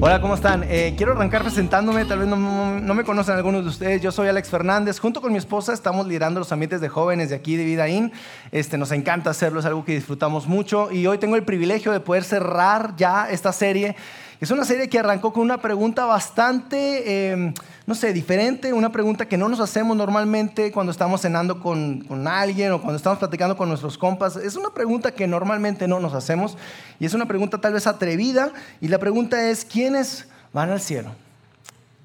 [0.00, 0.62] Hola, ¿cómo están?
[0.68, 4.00] Eh, quiero arrancar presentándome, tal vez no, me conocen algunos de ustedes.
[4.00, 5.00] Yo soy Alex Fernández.
[5.00, 8.12] Junto con mi esposa estamos liderando los ambientes de jóvenes de aquí de Vidaín.
[8.52, 10.92] Este, nos encanta hacerlo, es algo que disfrutamos mucho.
[10.92, 13.96] Y hoy tengo el privilegio de poder cerrar ya esta serie
[14.40, 17.52] es una serie que arrancó con una pregunta bastante, em,
[17.86, 22.28] no sé, diferente, una pregunta que no nos hacemos normalmente cuando estamos cenando con, con,
[22.28, 24.36] alguien o cuando estamos platicando con nuestros compas.
[24.36, 26.56] Es una pregunta que normalmente no nos hacemos
[27.00, 31.10] y es una pregunta tal vez atrevida y la pregunta es, ¿quiénes van al cielo?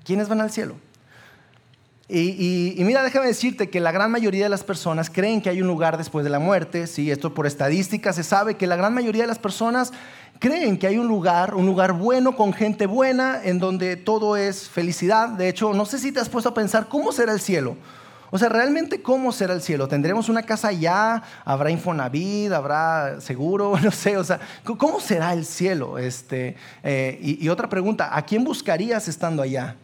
[0.03, 0.75] ¿Quiénes van al cielo?
[2.09, 5.67] Y, mira, déjame decirte que la gran mayoría de las personas creen que hay un
[5.67, 6.85] lugar después de la muerte.
[6.85, 9.93] Sí, esto por estadística se sabe que la gran mayoría de las personas
[10.43, 14.67] creen que hay un lugar, un lugar bueno con gente buena, en donde todo es
[14.67, 15.29] felicidad.
[15.29, 17.77] De hecho, no sé si te has puesto a pensar cómo será el cielo.
[18.29, 19.87] O sea, realmente cómo será el cielo.
[19.87, 21.23] ¿Tendremos una casa allá?
[21.45, 22.51] ¿Habrá Infonavit?
[22.51, 23.75] ¿Habrá seguro?
[23.81, 25.97] No sé, o sea, ¿cómo será el cielo?
[25.97, 29.77] Este, eh, y, otra pregunta, ¿a quién buscarías estando allá?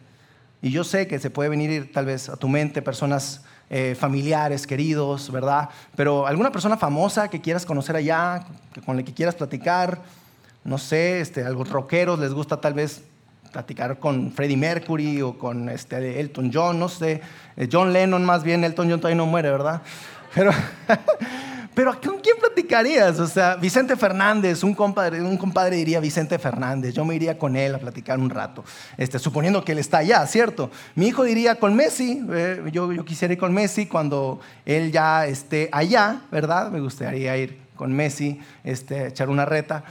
[0.60, 4.66] Y yo sé que se puede venir tal vez a tu mente personas eh, familiares,
[4.66, 5.70] queridos, ¿verdad?
[5.96, 8.44] Pero alguna persona famosa que quieras conocer allá,
[8.84, 10.02] con la que quieras platicar,
[10.64, 13.02] no sé, este, algo rockeros, les gusta tal vez
[13.50, 17.20] platicar con Freddie Mercury o con este, Elton John, no sé,
[17.56, 19.82] eh, John Lennon más bien, Elton John todavía no muere, ¿verdad?
[20.34, 20.52] Pero,
[21.74, 23.18] pero ¿con quién platicarías?
[23.18, 27.56] O sea, Vicente Fernández, un compadre, un compadre diría Vicente Fernández, yo me iría con
[27.56, 28.62] él a platicar un rato,
[28.96, 30.70] este, suponiendo que él está allá, ¿cierto?
[30.94, 35.26] Mi hijo diría con Messi, eh, yo, yo quisiera ir con Messi cuando él ya
[35.26, 36.70] esté allá, ¿verdad?
[36.70, 39.82] Me gustaría ir con Messi, este, echar una reta.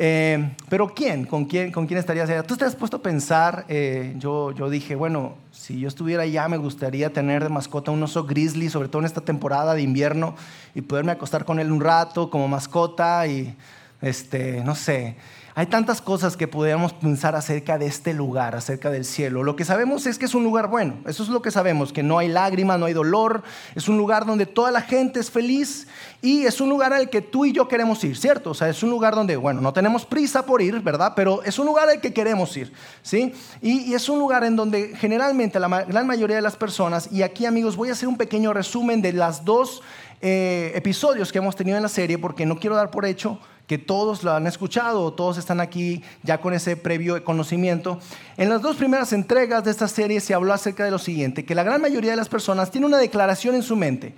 [0.00, 1.24] Eh, pero ¿quién?
[1.24, 2.44] ¿Con quién, con quién estarías allá?
[2.44, 3.64] ¿Tú te has puesto a pensar?
[3.68, 8.00] Eh, yo, yo dije, bueno, si yo estuviera allá me gustaría tener de mascota un
[8.04, 10.36] oso grizzly, sobre todo en esta temporada de invierno,
[10.76, 13.56] y poderme acostar con él un rato como mascota y,
[14.00, 15.16] este, no sé,
[15.58, 19.42] hay tantas cosas que podríamos pensar acerca de este lugar, acerca del cielo.
[19.42, 22.04] Lo que sabemos es que es un lugar bueno, eso es lo que sabemos, que
[22.04, 23.42] no hay lágrimas, no hay dolor,
[23.74, 25.88] es un lugar donde toda la gente es feliz
[26.22, 28.50] y es un lugar al que tú y yo queremos ir, ¿cierto?
[28.50, 31.14] O sea, es un lugar donde, bueno, no tenemos prisa por ir, ¿verdad?
[31.16, 33.32] Pero es un lugar al que queremos ir, ¿sí?
[33.60, 37.46] Y, es un lugar en donde generalmente la gran mayoría de las personas, y aquí
[37.46, 39.82] amigos voy a hacer un pequeño resumen de las dos
[40.20, 43.76] eh, episodios que hemos tenido en la serie, porque no quiero dar por hecho que
[43.76, 48.00] todos lo han escuchado, todos están aquí ya con ese previo conocimiento.
[48.38, 51.54] En las dos primeras entregas de esta serie se habló acerca de lo siguiente, que
[51.54, 54.14] la gran mayoría de las personas tiene una declaración en su mente.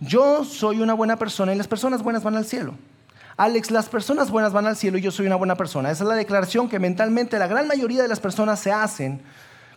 [0.00, 2.74] Yo soy una buena persona y las personas buenas van al cielo.
[3.36, 5.90] Alex, las personas buenas van al cielo y yo soy una buena persona.
[5.90, 9.20] Esa es la declaración que mentalmente la gran mayoría de las personas se hacen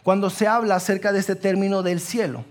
[0.03, 2.45] cuando se habla acerca de este término del cielo.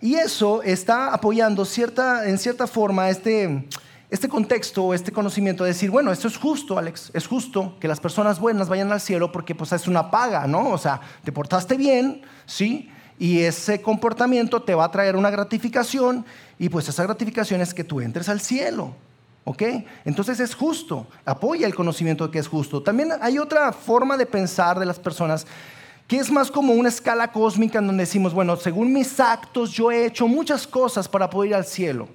[0.00, 3.66] Y eso está apoyando cierta, en cierta forma este,
[4.10, 8.00] este contexto, este conocimiento de decir, bueno, esto es justo, Alex, es justo que las
[8.00, 10.70] personas buenas vayan al cielo porque pues es una paga, ¿no?
[10.70, 12.90] O sea, te portaste bien, ¿sí?
[13.20, 16.24] Y ese comportamiento te va a traer una gratificación
[16.58, 18.96] y pues esa gratificación es que tú entres al cielo,
[19.44, 19.62] ¿ok?
[20.04, 22.82] Entonces es justo, apoya el conocimiento de que es justo.
[22.82, 25.46] También hay otra forma de pensar de las personas
[26.08, 29.92] que es más como una escala cósmica en donde decimos, bueno, según mis actos yo
[29.92, 32.08] he hecho muchas cosas para poder ir al cielo.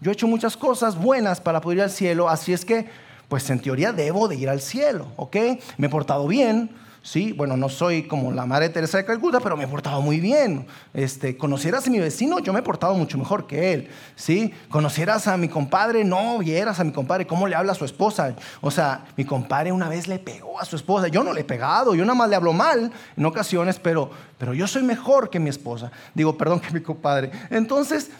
[0.00, 2.86] Yo he hecho muchas cosas buenas para poder ir al cielo, así es que,
[3.28, 5.36] pues en teoría debo de ir al cielo, ¿ok?
[5.76, 6.70] Me he portado bien,
[7.02, 7.32] ¿sí?
[7.32, 10.66] Bueno, no soy como la Madre Teresa de Calcuta, pero me he portado muy bien.
[10.94, 14.54] Este, conocieras a mi vecino, yo me he portado mucho mejor que él, ¿sí?
[14.68, 18.36] Conocieras a mi compadre, no vieras a mi compadre cómo le habla a su esposa.
[18.60, 21.44] O sea, mi compadre una vez le pegó a su esposa, yo no le he
[21.44, 25.40] pegado, yo nada más le hablo mal en ocasiones, pero, pero yo soy mejor que
[25.40, 25.90] mi esposa.
[26.14, 27.32] Digo, perdón que mi compadre.
[27.50, 28.10] Entonces...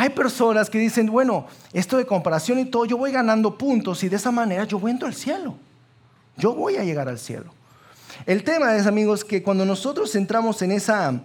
[0.00, 1.44] Hay personas que dicen, bueno,
[1.74, 4.98] esto de comparación y todo, yo voy ganando puntos y de esa manera yo voy
[4.98, 5.56] al cielo.
[6.38, 7.52] Yo voy a llegar al cielo.
[8.24, 11.20] El tema es, amigos, que cuando nosotros entramos en esa,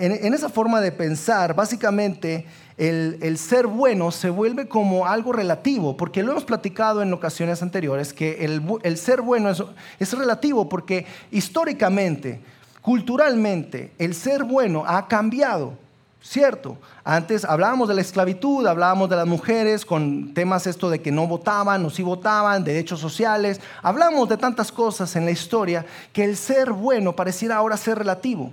[0.00, 2.46] en, esa forma de pensar, básicamente
[2.76, 8.12] el, ser bueno se vuelve como algo relativo, porque lo hemos platicado en ocasiones anteriores,
[8.12, 9.62] que el, ser bueno es,
[10.00, 12.40] es relativo porque históricamente,
[12.82, 15.85] culturalmente, el ser bueno ha cambiado.
[16.28, 21.12] Cierto, antes hablábamos de la esclavitud, hablábamos de las mujeres con temas esto de que
[21.12, 26.24] no votaban o sí votaban, derechos sociales, hablamos de tantas cosas en la historia que
[26.24, 28.52] el ser bueno pareciera ahora ser relativo.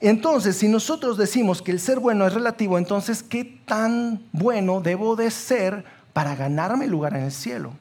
[0.00, 5.14] Entonces, si nosotros decimos que el ser bueno es relativo, entonces, ¿qué tan bueno debo
[5.14, 7.72] de ser para ganarme lugar en el cielo?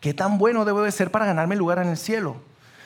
[0.00, 2.36] ¿Qué tan bueno debo de ser para ganarme lugar en el cielo?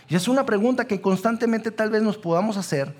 [0.09, 2.95] Y es una pregunta que constantemente tal vez nos podamos hacer.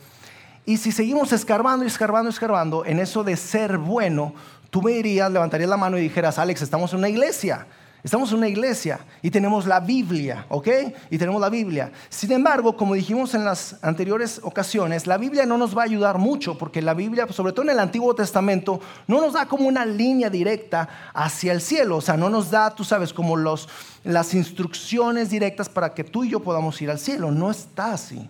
[0.67, 4.35] Y si seguimos escarbando y escarbando y escarbando en eso de ser bueno,
[4.71, 7.67] tú me dirías, levantarías la mano y dijeras, Alex, estamos en una iglesia.
[8.05, 10.69] Estamos en una iglesia y tenemos la Biblia, ¿ok?
[11.09, 11.91] Y tenemos la Biblia.
[12.11, 16.19] Sin embargo, como dijimos en las anteriores ocasiones, la Biblia no nos va a ayudar
[16.19, 19.87] mucho porque la Biblia, sobre todo en el Antiguo Testamento, no nos da como una
[19.87, 21.97] línea directa hacia el cielo.
[21.97, 26.31] O sea, no nos da, tú sabes, como las instrucciones directas para que tú y
[26.31, 27.31] yo podamos ir al cielo.
[27.31, 28.29] No está así.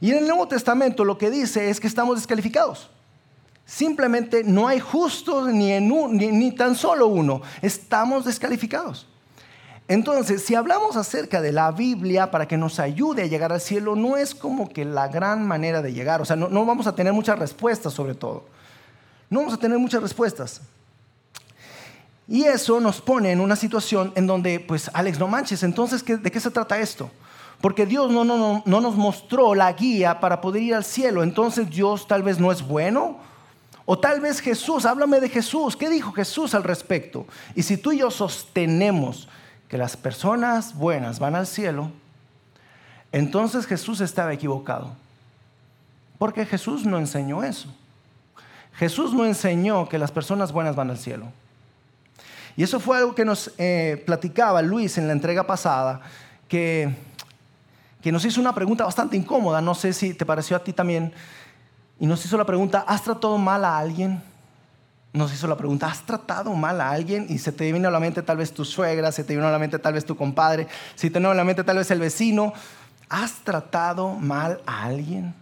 [0.00, 2.90] Y en el Nuevo Testamento lo que dice es que estamos descalificados.
[3.64, 7.42] Simplemente no hay justos ni, ni, tan solo uno.
[7.62, 9.08] Estamos descalificados.
[9.88, 13.96] Entonces, si hablamos acerca de la Biblia para que nos ayude a llegar al cielo,
[13.96, 16.20] no es como que la gran manera de llegar.
[16.22, 18.44] O sea, no, vamos a tener muchas respuestas sobre todo.
[19.30, 20.60] No vamos a tener muchas respuestas.
[22.28, 26.30] Y eso nos pone en una situación en donde, pues, Alex, no manches, entonces, ¿de
[26.30, 27.10] qué se trata esto?
[27.60, 31.22] Porque Dios no, no, no nos mostró la guía para poder ir al cielo.
[31.22, 33.18] Entonces, Dios tal vez no es bueno
[33.88, 37.24] o tal vez Jesús, háblame de Jesús, ¿qué dijo Jesús al respecto?
[37.54, 39.28] Y si tú y yo sostenemos
[39.68, 41.92] que las personas buenas van al cielo,
[43.12, 44.92] entonces Jesús estaba equivocado.
[46.18, 47.72] Porque Jesús no enseñó eso.
[48.74, 51.26] Jesús no enseñó que las personas buenas van al cielo.
[52.56, 56.00] Y eso fue algo que nos eh, platicaba Luis en la entrega pasada,
[56.48, 56.92] que,
[58.02, 61.12] que nos hizo una pregunta bastante incómoda, no sé si te pareció a ti también,
[61.98, 64.22] y nos hizo la pregunta, ¿has tratado mal a alguien?
[65.12, 67.26] Nos hizo la pregunta, ¿has tratado mal a alguien?
[67.30, 69.50] Y se te vino a la mente tal vez tu suegra, se te vino a
[69.50, 72.00] la mente tal vez tu compadre, se te vino a la mente tal vez el
[72.00, 72.52] vecino.
[73.08, 75.34] ¿Has tratado mal a alguien?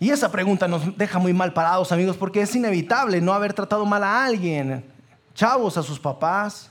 [0.00, 3.84] Y esa pregunta nos deja muy mal parados, amigos, porque es inevitable no haber tratado
[3.84, 4.84] mal a alguien.
[5.34, 6.70] Chavos a sus papás,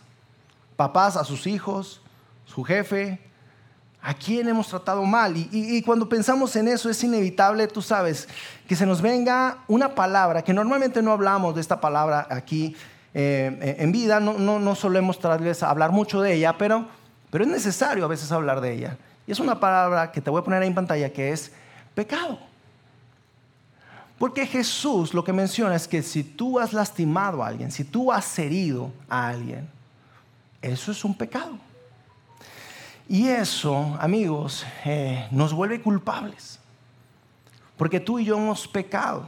[0.75, 2.01] papás a sus hijos,
[2.45, 3.21] su jefe,
[4.01, 5.35] ¿A quién hemos tratado mal?
[5.35, 8.29] Y, cuando pensamos en eso es inevitable, tú sabes,
[8.67, 12.75] que se nos venga una palabra, que normalmente no hablamos de esta palabra aquí
[13.13, 16.87] eh, en vida, no, no, solemos tratarles a hablar mucho de ella, pero,
[17.29, 18.97] pero es necesario a veces hablar de ella.
[19.27, 21.51] Y es una palabra que te voy a poner ahí en pantalla que es
[21.93, 22.39] pecado.
[24.17, 28.11] Porque Jesús lo que menciona es que si tú has lastimado a alguien, si tú
[28.11, 29.67] has herido a alguien,
[30.61, 31.57] eso es un pecado.
[33.11, 36.59] Y eso, amigos, eh, nos vuelve culpables.
[37.75, 39.25] Porque tú y yo hemos pecado.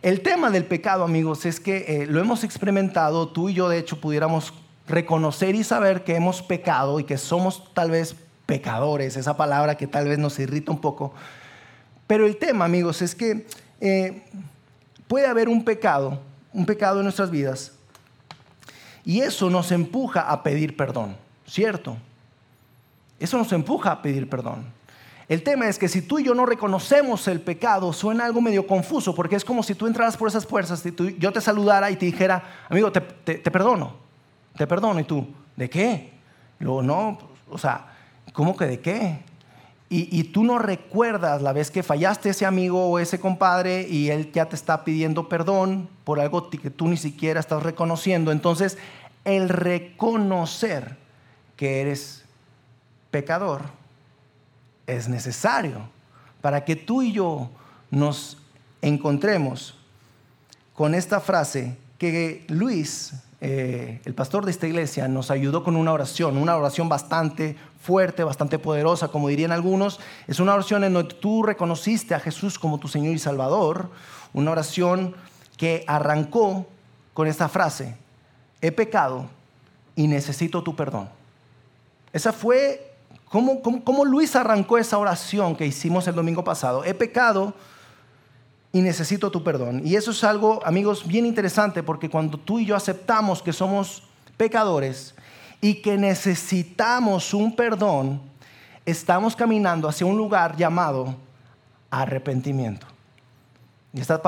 [0.00, 3.78] El tema del pecado, amigos, es que eh, lo hemos experimentado, tú y yo de
[3.78, 4.54] hecho pudiéramos
[4.88, 8.16] reconocer y saber que hemos pecado y que somos tal vez
[8.46, 11.12] pecadores, esa palabra que tal vez nos irrita un poco.
[12.06, 13.46] Pero el tema, amigos, es que
[13.82, 14.24] eh,
[15.08, 16.22] puede haber un pecado,
[16.54, 17.72] un pecado en nuestras vidas,
[19.04, 21.98] y eso nos empuja a pedir perdón, ¿cierto?
[23.18, 24.76] Eso nos empuja a pedir perdón.
[25.28, 28.66] El tema es que si tú y yo no reconocemos el pecado, suena algo medio
[28.66, 31.96] confuso, porque es como si tú entraras por esas fuerzas y yo te saludara y
[31.96, 33.96] te dijera, amigo, te, perdono,
[34.56, 35.00] te perdono.
[35.00, 35.26] Y tú,
[35.56, 36.12] ¿de qué?
[36.60, 37.18] Luego, no,
[37.50, 37.86] o sea,
[38.32, 39.18] ¿cómo que de qué?
[39.88, 44.32] Y, tú no recuerdas la vez que fallaste ese amigo o ese compadre y él
[44.32, 48.32] ya te está pidiendo perdón por algo que tú ni siquiera estás reconociendo.
[48.32, 48.78] Entonces,
[49.24, 50.96] el reconocer
[51.56, 52.25] que eres
[53.16, 53.62] pecador
[54.86, 55.88] es necesario
[56.42, 57.48] para que tú y yo
[57.90, 58.36] nos
[58.82, 59.74] encontremos
[60.74, 65.94] con esta frase que Luis, eh, el pastor de esta iglesia, nos ayudó con una
[65.94, 69.98] oración, una oración bastante fuerte, bastante poderosa, como dirían algunos.
[70.26, 73.88] Es una oración en donde tú reconociste a Jesús como tu Señor y Salvador,
[74.34, 75.16] una oración
[75.56, 76.66] que arrancó
[77.14, 77.96] con esta frase,
[78.60, 79.24] he pecado
[79.94, 81.08] y necesito tu perdón.
[82.12, 82.85] Esa fue
[83.28, 86.84] ¿Cómo, Luis arrancó esa oración que hicimos el domingo pasado?
[86.84, 87.54] He pecado
[88.72, 89.82] y necesito tu perdón.
[89.84, 94.04] Y eso es algo, amigos, bien interesante porque cuando tú y yo aceptamos que somos
[94.36, 95.14] pecadores
[95.60, 98.20] y que necesitamos un perdón,
[98.84, 101.16] estamos caminando hacia un lugar llamado
[101.90, 102.86] arrepentimiento.
[103.92, 104.20] Y esta,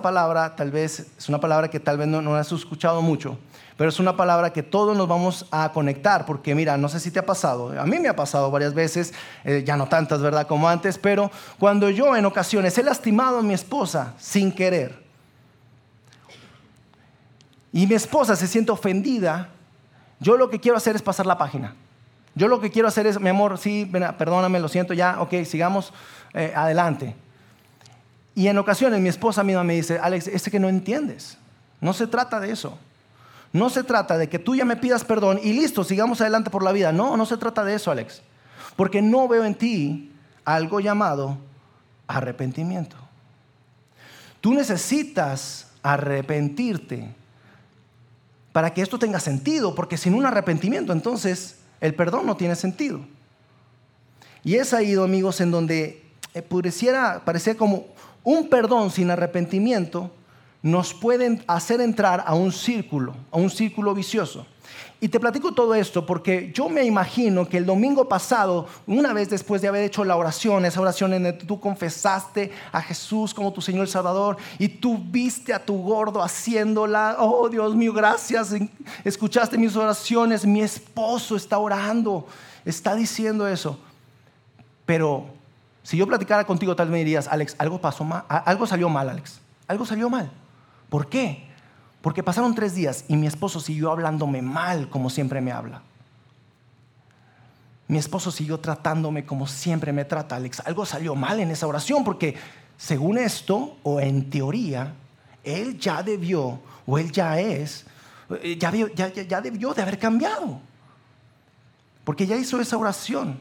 [0.00, 3.36] palabra tal vez es una palabra que tal vez no, no has escuchado mucho,
[3.76, 7.10] pero es una palabra que todos nos vamos a conectar, porque mira, no sé si
[7.10, 9.12] te ha pasado, a mí me ha pasado varias veces,
[9.44, 10.46] eh, ya no tantas, ¿verdad?
[10.46, 15.04] Como antes, pero cuando yo en ocasiones he lastimado a mi esposa sin querer,
[17.72, 19.50] y mi esposa se siente ofendida,
[20.18, 21.74] yo lo que quiero hacer es pasar la página.
[22.34, 25.92] Yo lo que quiero hacer es, mi amor, sí, perdóname, lo siento, ya, ok, sigamos
[26.32, 27.14] eh, adelante.
[28.34, 31.36] Y en ocasiones mi esposa misma me dice, Alex, es que no entiendes,
[31.80, 32.78] no se trata de eso.
[33.52, 36.62] No se trata de que tú ya me pidas perdón y listo, sigamos adelante por
[36.62, 36.92] la vida.
[36.92, 38.22] No, no se trata de eso, Alex.
[38.76, 40.12] Porque no veo en ti
[40.44, 41.38] algo llamado
[42.06, 42.96] arrepentimiento.
[44.40, 47.14] Tú necesitas arrepentirte
[48.52, 53.00] para que esto tenga sentido, porque sin un arrepentimiento entonces el perdón no tiene sentido.
[54.42, 57.86] Y es ahí, amigos, en donde eh, pareciera, parecía como
[58.22, 60.12] un perdón sin arrepentimiento
[60.66, 64.44] nos pueden hacer entrar a un círculo, a un círculo vicioso.
[65.00, 69.30] Y te platico todo esto porque yo me imagino que el domingo pasado, una vez
[69.30, 73.32] después de haber hecho la oración, esa oración en la que tú confesaste a Jesús
[73.32, 78.52] como tu Señor Salvador y tú viste a tu gordo haciéndola, oh Dios mío, gracias,
[79.04, 82.26] escuchaste mis oraciones, mi esposo está orando,
[82.64, 83.78] está diciendo eso.
[84.84, 85.26] Pero
[85.84, 89.38] si yo platicara contigo, tal vez me dirías, Alex, algo pasó algo salió mal, Alex,
[89.68, 90.28] algo salió mal.
[90.88, 91.46] ¿Por qué?
[92.00, 95.82] Porque pasaron tres días y mi esposo siguió hablándome mal como siempre me habla.
[97.88, 100.60] Mi esposo siguió tratándome como siempre me trata, Alex.
[100.64, 102.36] Algo salió mal en esa oración porque
[102.76, 104.94] según esto, o en teoría,
[105.42, 107.86] él ya debió, o él ya es,
[108.42, 110.60] eh, ya, ya, debió de haber cambiado.
[112.04, 113.40] Porque ya hizo esa oración.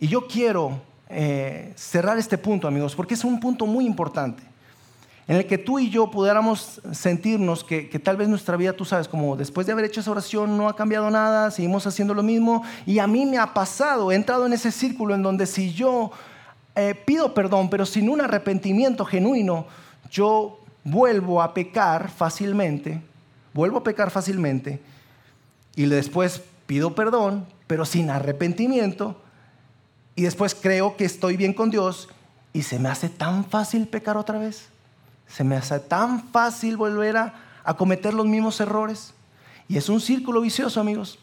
[0.00, 4.53] Y yo quiero eh, cerrar este punto, amigos, porque es un punto muy importante
[5.26, 9.08] en el que tú y yo pudiéramos sentirnos que, tal vez nuestra vida, tú sabes,
[9.08, 12.62] como después de haber hecho esa oración no ha cambiado nada, seguimos haciendo lo mismo,
[12.84, 16.10] y a mí me ha pasado, he entrado en ese círculo en donde si yo
[16.74, 19.66] eh, pido perdón, pero sin un arrepentimiento genuino,
[20.10, 23.00] yo vuelvo a pecar fácilmente,
[23.54, 24.82] vuelvo a pecar fácilmente,
[25.74, 29.16] y después pido perdón, pero sin arrepentimiento,
[30.16, 32.10] y después creo que estoy bien con Dios,
[32.52, 34.73] y se me hace tan fácil pecar otra vez.
[35.34, 37.34] Se me hace tan fácil volver a,
[37.76, 39.14] cometer los mismos errores.
[39.66, 41.18] Y es un círculo vicioso, amigos.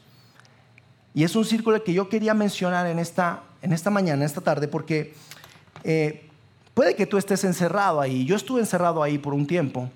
[1.13, 4.41] Y es un círculo que yo quería mencionar en esta, en esta mañana, en esta
[4.41, 5.13] tarde, porque
[5.85, 6.29] eh,
[6.73, 8.25] puede que tú estés encerrado ahí.
[8.25, 9.89] Yo estuve encerrado ahí por un tiempo,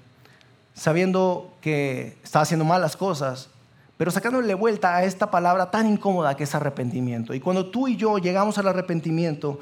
[0.73, 3.49] sabiendo que estaba haciendo malas cosas,
[3.97, 7.33] pero sacándole vuelta a esta palabra tan incómoda que es arrepentimiento.
[7.33, 9.59] Y cuando tú y yo llegamos al arrepentimiento,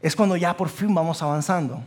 [0.00, 1.82] es cuando ya por fin vamos avanzando.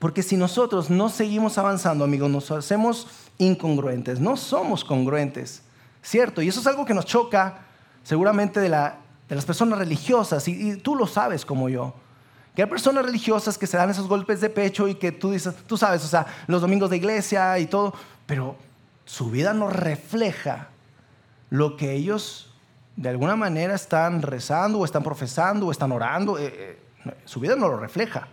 [0.00, 5.62] Porque si nosotros no seguimos avanzando, amigos, nos hacemos incongruentes, no somos congruentes,
[6.02, 6.40] ¿cierto?
[6.40, 7.58] Y eso es algo que nos choca
[8.02, 11.92] seguramente de, las personas religiosas, y, tú lo sabes como yo.
[12.56, 15.54] Que hay personas religiosas que se dan esos golpes de pecho y que tú dices,
[15.66, 17.92] tú sabes, o sea, los domingos de iglesia y todo,
[18.24, 18.56] pero
[19.04, 20.68] su vida no refleja
[21.50, 22.54] lo que ellos
[22.96, 26.38] de alguna manera están rezando o están profesando o están orando.
[26.38, 28.28] Eh, eh, su vida no lo refleja.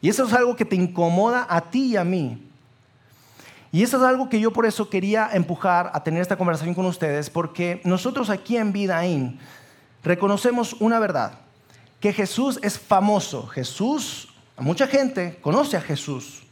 [0.00, 2.42] Y eso es algo que te incomoda a ti y a mí.
[3.70, 6.86] Y eso es algo que yo por eso quería empujar a tener esta conversación con
[6.86, 9.38] ustedes, porque nosotros aquí en Vidaín
[10.02, 11.32] reconocemos una verdad,
[12.00, 13.46] que Jesús es famoso.
[13.48, 16.42] Jesús, mucha gente conoce a Jesús.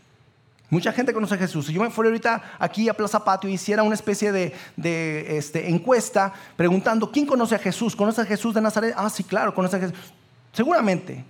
[0.69, 1.67] Mucha gente conoce a Jesús.
[1.67, 5.69] Si yo me fuera ahorita aquí a Plaza Patio y hiciera una especie de, este,
[5.69, 7.95] encuesta preguntando, ¿quién conoce a Jesús?
[7.95, 8.93] ¿Conoce a Jesús de Nazaret?
[8.97, 9.97] Ah, sí, claro, conoce a Jesús.
[10.53, 11.25] Seguramente,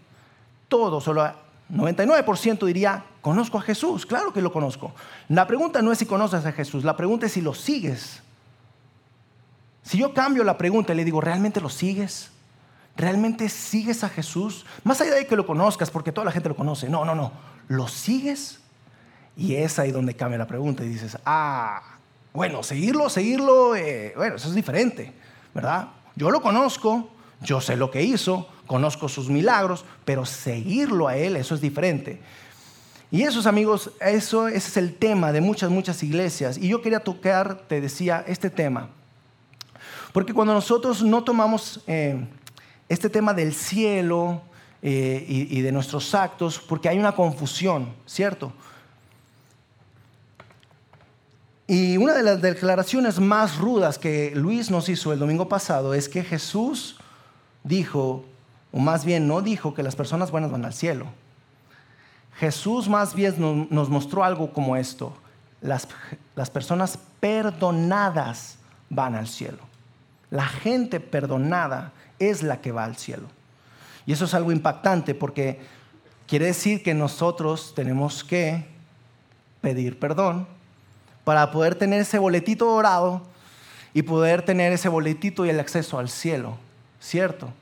[0.68, 1.30] todos, solo
[1.72, 4.92] 99% diría, conozco a Jesús, claro que lo conozco.
[5.28, 8.22] La pregunta no es si conoces a Jesús, la pregunta es si lo sigues.
[9.82, 12.30] Si yo cambio la pregunta y le digo, ¿realmente lo sigues?
[12.96, 14.64] ¿Realmente sigues a Jesús?
[14.84, 16.88] Más allá de que lo conozcas, porque toda la gente lo conoce.
[16.88, 17.32] No, no, no.
[17.68, 18.60] ¿Lo sigues?
[19.36, 21.82] Y es ahí donde cambia la pregunta y dices, ah,
[22.32, 25.12] bueno, seguirlo, seguirlo, eh, bueno, eso es diferente,
[25.54, 25.88] ¿verdad?
[26.16, 27.10] Yo lo conozco,
[27.42, 32.20] yo sé lo que hizo, conozco sus milagros, pero seguirlo a Él, eso es diferente.
[33.10, 36.58] Y esos amigos, eso, ese es el tema de muchas, muchas iglesias.
[36.58, 38.88] Y yo quería tocar, te decía, este tema.
[40.12, 42.26] Porque cuando nosotros no tomamos eh,
[42.88, 44.42] este tema del cielo
[44.82, 48.52] eh, y, y de nuestros actos, porque hay una confusión, ¿cierto?
[51.68, 56.08] Y una de las declaraciones más rudas que Luis nos hizo el domingo pasado es
[56.08, 56.98] que Jesús
[57.66, 58.24] dijo,
[58.72, 61.06] o más bien no dijo que las personas buenas van al cielo.
[62.38, 65.12] Jesús más bien nos mostró algo como esto.
[65.60, 65.88] Las,
[66.34, 68.58] las personas perdonadas
[68.88, 69.58] van al cielo.
[70.30, 73.26] La gente perdonada es la que va al cielo.
[74.04, 75.60] Y eso es algo impactante porque
[76.26, 78.66] quiere decir que nosotros tenemos que
[79.60, 80.46] pedir perdón
[81.24, 83.22] para poder tener ese boletito dorado
[83.94, 86.58] y poder tener ese boletito y el acceso al cielo.
[87.06, 87.52] ¿Cierto?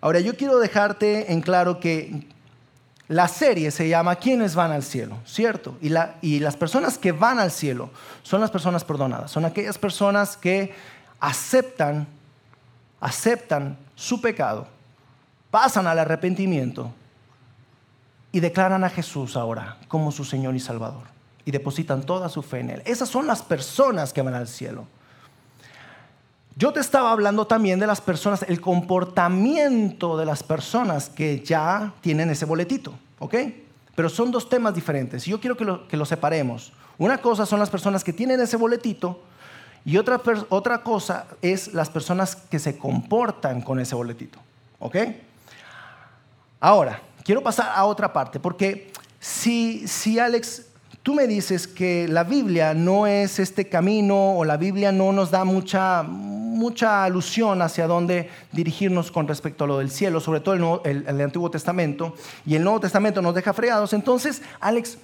[0.00, 2.26] Ahora, yo quiero dejarte en claro que
[3.08, 5.16] la serie se llama ¿Quiénes van al cielo?
[5.24, 5.76] ¿Cierto?
[5.80, 7.90] Y, y las personas que van al cielo
[8.22, 10.74] son las personas perdonadas, son aquellas personas que
[11.18, 12.06] aceptan,
[13.00, 14.68] aceptan su pecado,
[15.50, 16.92] pasan al arrepentimiento
[18.30, 21.04] y declaran a Jesús ahora como su Señor y Salvador
[21.46, 22.82] y depositan toda su fe en Él.
[22.84, 24.86] Esas son las personas que van al cielo.
[26.58, 31.92] Yo te estaba hablando también de las personas, el comportamiento de las personas que ya
[32.00, 33.34] tienen ese boletito, ¿ok?
[33.94, 35.24] Pero son dos temas diferentes.
[35.24, 36.72] Yo quiero que lo, que lo separemos.
[36.98, 39.22] Una cosa son las personas que tienen ese boletito
[39.84, 44.40] y otra, otra cosa es las personas que se comportan con ese boletito,
[44.80, 44.96] ¿ok?
[46.58, 50.67] Ahora, quiero pasar a otra parte, porque si, si Alex
[51.08, 55.30] tú me dices que la Biblia no es este camino o la Biblia no nos
[55.30, 60.82] da mucha, mucha alusión hacia dónde dirigirnos con respecto a lo del cielo, sobre todo
[60.84, 63.94] el, Antiguo Testamento, y el Nuevo Testamento nos deja fregados.
[63.94, 64.98] Entonces, Alex,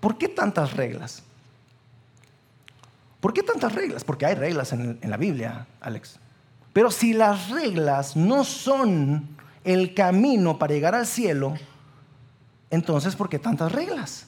[0.00, 1.22] ¿por qué tantas reglas?
[3.18, 4.04] ¿Por qué tantas reglas?
[4.04, 6.18] Porque hay reglas en la Biblia, Alex.
[6.74, 9.26] Pero si las reglas no son
[9.64, 11.54] el camino para llegar al cielo,
[12.68, 14.26] entonces ¿por qué tantas reglas?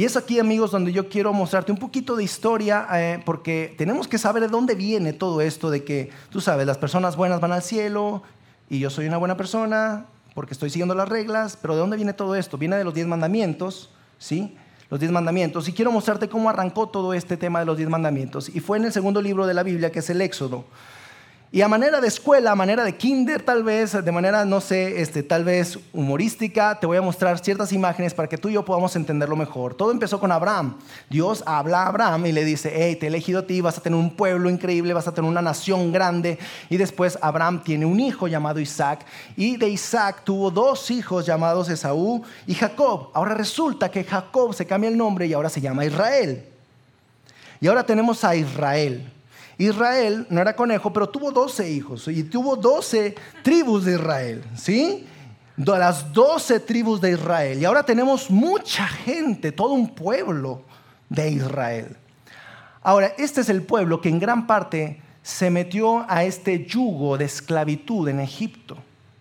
[0.00, 4.08] Y es aquí, amigos, donde yo quiero mostrarte un poquito de historia, eh, porque tenemos
[4.08, 7.52] que saber de dónde viene todo esto de que, tú sabes, las personas buenas van
[7.52, 8.22] al cielo
[8.70, 12.14] y yo soy una buena persona porque estoy siguiendo las reglas, pero ¿de dónde viene
[12.14, 12.56] todo esto?
[12.56, 14.56] Viene de los diez mandamientos, ¿sí?
[14.88, 15.68] Los diez mandamientos.
[15.68, 18.48] Y quiero mostrarte cómo arrancó todo este tema de los diez mandamientos.
[18.48, 20.64] Y fue en el segundo libro de la Biblia, que es el Éxodo.
[21.52, 25.00] Y a manera de escuela, a manera de kinder tal vez, de manera, no sé,
[25.00, 28.64] este, tal vez humorística, te voy a mostrar ciertas imágenes para que tú y yo
[28.64, 29.74] podamos entenderlo mejor.
[29.74, 30.76] Todo empezó con Abraham.
[31.08, 33.80] Dios habla a Abraham y le dice, hey, te he elegido a ti, vas a
[33.82, 36.38] tener un pueblo increíble, vas a tener una nación grande.
[36.68, 39.04] Y después Abraham tiene un hijo llamado Isaac.
[39.36, 43.08] Y de Isaac tuvo dos hijos llamados Esaú y Jacob.
[43.12, 46.44] Ahora resulta que Jacob se cambia el nombre y ahora se llama Israel.
[47.60, 49.10] Y ahora tenemos a Israel.
[49.60, 55.06] Israel no era conejo, pero tuvo 12 hijos y tuvo 12 tribus de Israel, ¿sí?
[55.54, 57.60] De las 12 tribus de Israel.
[57.60, 60.62] Y ahora tenemos mucha gente, todo un pueblo
[61.10, 61.96] de Israel.
[62.82, 67.26] Ahora, este es el pueblo que en gran parte se metió a este yugo de
[67.26, 68.78] esclavitud en Egipto.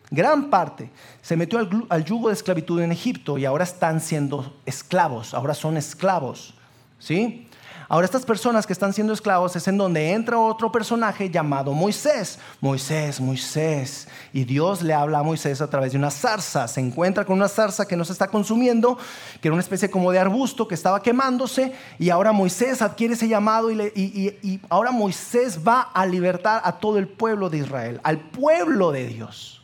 [0.10, 0.90] Gran parte
[1.22, 5.54] se metió al, al, yugo de esclavitud en Egipto y ahora están siendo esclavos, ahora
[5.54, 6.54] son esclavos.
[6.98, 7.49] ¿Sí?
[7.92, 12.38] Ahora estas personas que están siendo esclavos es en donde entra otro personaje llamado Moisés.
[12.62, 14.08] Moisés, Moisés.
[14.32, 16.68] Y Dios le habla a Moisés a través de una zarza.
[16.68, 18.96] Se encuentra con una zarza que no se está consumiendo,
[19.42, 21.74] que era una especie como de arbusto que estaba quemándose.
[21.98, 27.00] Y ahora Moisés adquiere ese llamado y, y ahora Moisés va a libertar a todo
[27.00, 29.59] el pueblo de Israel, al pueblo de Dios.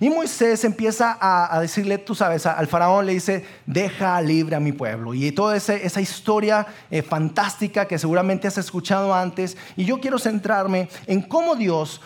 [0.00, 4.72] Y Moisés empieza a, decirle, tú sabes, al faraón le dice, deja libre a mi
[4.72, 5.12] pueblo.
[5.12, 9.58] Y toda esa historia eh, fantástica que seguramente has escuchado antes.
[9.76, 12.00] Y yo quiero centrarme en cómo Dios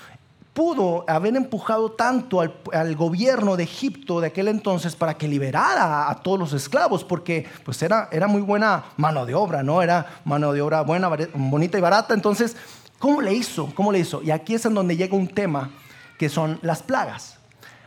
[0.54, 6.14] pudo haber empujado tanto al, gobierno de Egipto de aquel entonces para que liberara a,
[6.16, 9.82] todos los esclavos, porque pues era, era muy buena mano de obra, ¿no?
[9.82, 12.12] Era mano de obra buena, bonita y barata.
[12.12, 12.56] Entonces,
[12.98, 13.72] ¿cómo le hizo?
[13.74, 14.20] ¿Cómo le hizo?
[14.20, 15.70] Y aquí es en donde llega un tema
[16.18, 17.38] que son las plagas.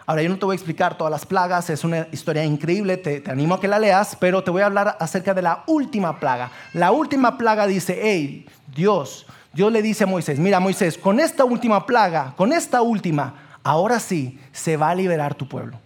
[0.08, 3.22] Ahora, yo no te voy a explicar todas las plagas, es una historia increíble, te,
[3.30, 6.50] animo a que la leas, pero te voy a hablar acerca de la última plaga.
[6.72, 11.44] La última plaga dice, hey, Dios, Dios le dice a Moisés, mira Moisés, con esta
[11.44, 15.78] última plaga, con esta última, ahora sí se va a liberar tu pueblo.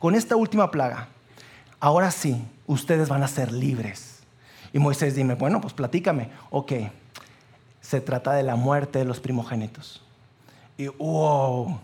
[0.00, 1.06] Con esta última plaga,
[1.78, 4.24] ahora sí, ustedes van a ser libres.
[4.72, 6.30] Y Moisés dime, bueno, pues platícame.
[6.50, 6.72] Ok,
[7.80, 10.02] se trata de la muerte de los primogénitos.
[10.78, 11.80] Y wow,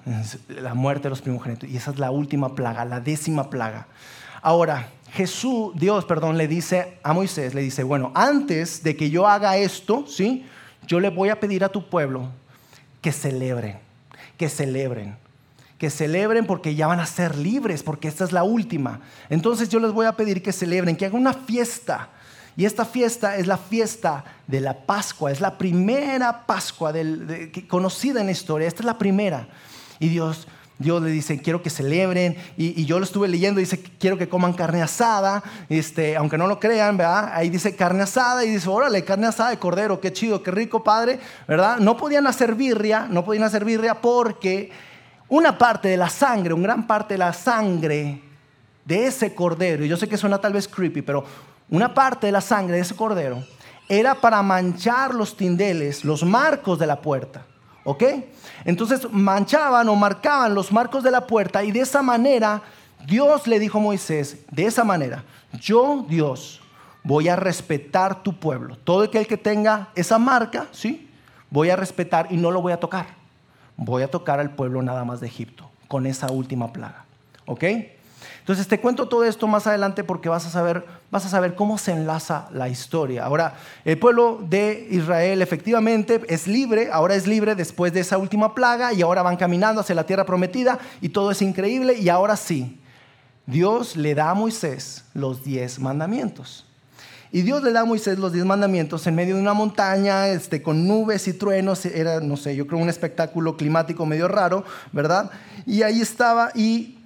[0.49, 1.69] la muerte de los primogénitos.
[1.69, 3.89] Y esa es la última plaga, la décima plaga.
[4.41, 9.27] Ahora, Jesús, Dios, perdón, le dice a Moisés, le dice, bueno, antes de que yo
[9.27, 10.47] haga esto, ¿sí?
[10.87, 12.29] Yo le voy a pedir a tu pueblo
[13.01, 13.79] que celebren,
[14.37, 15.17] que celebren,
[15.77, 19.01] que celebren porque ya van a ser libres, porque esta es la última.
[19.29, 22.11] Entonces yo les voy a pedir que celebren, que hagan una fiesta
[22.57, 26.93] y esta fiesta es la fiesta de la Pascua, es la primera Pascua
[27.69, 29.49] conocida en la historia, esta es la primera.
[29.99, 30.47] Y Dios,
[30.79, 34.53] Dios le dice, quiero que celebren, y, yo lo estuve leyendo, dice, quiero que coman
[34.53, 37.31] carne asada, este, aunque no lo crean, ¿verdad?
[37.33, 40.85] Ahí dice carne asada, y dice, órale, carne asada de cordero, qué chido, qué rico,
[40.85, 41.79] padre, ¿verdad?
[41.79, 44.71] No podían hacer birria, no podían hacer birria porque
[45.29, 48.23] una parte de la sangre, una gran parte de la sangre
[48.85, 51.25] de ese cordero, y yo sé que suena tal vez creepy, pero
[51.75, 53.43] una parte de la sangre de ese cordero
[53.89, 57.47] era para manchar los tindeles, los marcos de la puerta.
[57.83, 58.05] ¿Ok?
[58.65, 62.63] Entonces manchaban o marcaban los marcos de la puerta y de esa manera
[63.07, 65.25] Dios le dijo a Moisés de esa manera,
[65.61, 66.63] yo Dios
[67.03, 68.79] voy a respetar tu pueblo.
[68.79, 71.11] Todo aquel que tenga esa marca, ¿sí?
[71.51, 73.07] Voy a respetar y no lo voy a tocar.
[73.77, 77.05] Voy a tocar al pueblo nada más de Egipto con esa última plaga.
[77.47, 77.65] ¿Ok?
[78.45, 81.79] Entonces te cuento todo esto más adelante porque vas a saber, vas a saber cómo
[81.79, 83.25] se enlaza la historia.
[83.25, 83.55] Ahora,
[83.87, 88.93] el pueblo de Israel efectivamente es libre, ahora es libre después de esa última plaga
[88.93, 92.79] y ahora van caminando hacia la tierra prometida y todo es increíble y ahora sí,
[93.47, 96.67] Dios le da a Moisés los diez mandamientos.
[97.33, 100.63] Y Dios le da a Moisés los diez mandamientos en medio de una montaña, este,
[100.63, 101.87] con nubes y truenos.
[101.87, 105.31] Era, no sé, yo creo un espectáculo climático medio raro, ¿verdad?
[105.65, 106.53] Y ahí estaba.
[106.55, 106.99] Y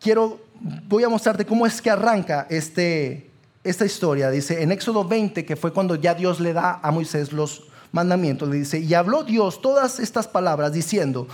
[0.00, 3.30] quiero, voy a mostrarte cómo es que arranca este,
[3.64, 4.30] esta historia.
[4.30, 8.48] Dice en Éxodo 20, que fue cuando ya Dios le da a Moisés los mandamientos,
[8.48, 11.26] le dice, y habló Dios todas estas palabras diciendo,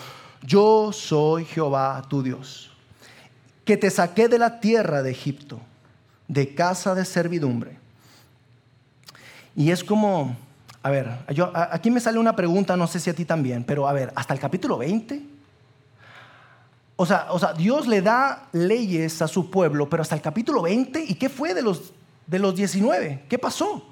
[0.43, 2.71] yo soy Jehová tu Dios
[3.65, 5.61] que te saqué de la tierra de Egipto,
[6.29, 7.79] de casa de servidumbre.
[9.57, 10.37] Y es como,
[10.83, 13.89] a ver, yo, aquí me sale una pregunta, no sé si a ti también, pero
[13.89, 15.34] a ver, hasta el capítulo 20.
[16.97, 17.27] O sea,
[17.57, 21.53] Dios le da leyes a su pueblo, pero hasta el capítulo 20, ¿y qué fue
[21.53, 21.93] de los,
[22.27, 23.25] de los 19?
[23.29, 23.85] ¿Qué pasó?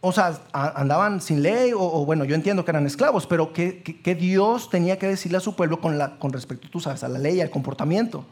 [0.00, 4.70] O sea, andaban sin ley, o, bueno, yo entiendo que eran esclavos, pero ¿qué, Dios
[4.70, 8.24] tenía que decirle a su pueblo con respecto, tú sabes, a la ley, al comportamiento?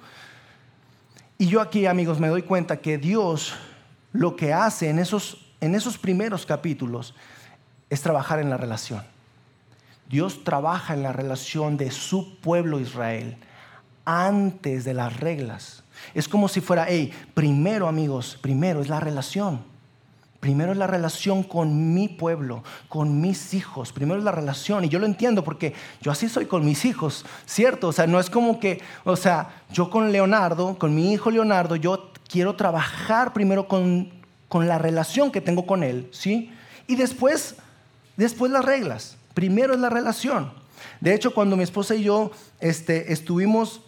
[1.36, 3.54] Y yo aquí, amigos, me doy cuenta que Dios
[4.12, 7.14] lo que hace en esos, en esos primeros capítulos
[7.90, 9.02] es trabajar en la relación.
[10.08, 13.36] Dios trabaja en la relación de su pueblo Israel
[14.04, 15.82] antes de las reglas.
[16.14, 19.62] Es como si fuera, hey, primero amigos, primero es la relación.
[20.40, 23.92] Primero es la relación con mi pueblo, con mis hijos.
[23.92, 24.84] Primero es la relación.
[24.84, 27.88] Y yo lo entiendo porque yo así soy con mis hijos, ¿cierto?
[27.88, 31.76] O sea, no es como que, o sea, yo con Leonardo, con mi hijo Leonardo,
[31.76, 34.10] yo quiero trabajar primero con,
[34.48, 36.52] con la relación que tengo con él, ¿sí?
[36.86, 37.54] Y después,
[38.18, 39.16] después las reglas.
[39.32, 40.52] Primero es la relación.
[41.00, 43.80] De hecho, cuando mi esposa y yo este, estuvimos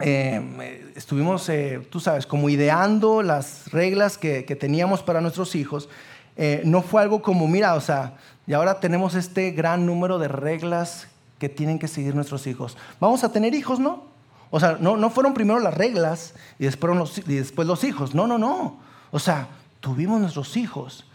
[0.00, 5.88] eh, estuvimos, eh, tú sabes, como ideando las reglas que, teníamos para nuestros hijos,
[6.36, 10.28] eh, no fue algo como, mira, o sea, y ahora tenemos este gran número de
[10.28, 11.08] reglas
[11.38, 12.76] que tienen que seguir nuestros hijos.
[12.98, 14.04] Vamos a tener hijos, ¿no?
[14.50, 18.14] O sea, no, no fueron primero las reglas y después, los, y después los hijos.
[18.14, 18.80] No, no, no.
[19.10, 19.48] O sea,
[19.80, 21.06] tuvimos nuestros hijos,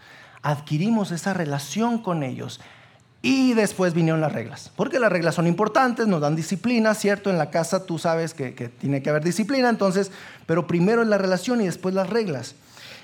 [0.42, 2.60] adquirimos esa relación con ellos,
[3.26, 7.28] y después vinieron las reglas, porque las reglas son importantes, nos dan disciplina, ¿cierto?
[7.28, 10.12] En la casa tú sabes que, tiene que haber disciplina, entonces,
[10.46, 12.54] pero primero es la relación y después las reglas.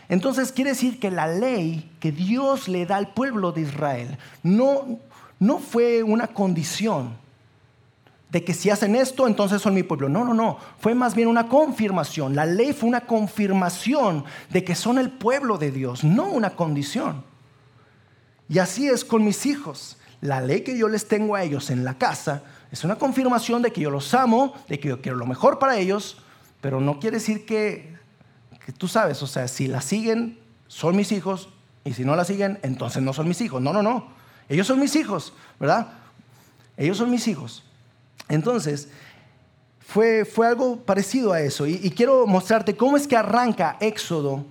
[0.09, 5.01] Entonces quiere decir que la ley que Dios le da al pueblo de Israel no,
[5.41, 7.17] no fue una condición
[8.31, 10.09] de que si hacen esto, entonces son mi pueblo.
[10.09, 10.57] No, no, no.
[10.79, 12.37] Fue más bien una confirmación.
[12.37, 17.25] La ley fue una confirmación de que son el pueblo de Dios, no una condición.
[18.49, 21.85] Y así es con mis hijos la ley que yo les tengo a ellos en
[21.85, 25.27] la casa es una confirmación de que yo los amo, de que yo quiero lo
[25.27, 26.17] mejor para ellos,
[26.61, 27.97] pero no quiere decir que,
[28.79, 31.49] tú sabes, o sea, si la siguen, son mis hijos,
[31.85, 33.61] y si no la siguen, entonces no son mis hijos.
[33.61, 34.13] No, no, no.
[34.49, 35.89] Ellos son mis hijos, ¿verdad?
[36.77, 37.65] Ellos son mis hijos.
[38.29, 38.89] Entonces,
[39.81, 41.67] fue, fue algo parecido a eso.
[41.67, 44.47] y quiero mostrarte cómo es que arranca Éxodo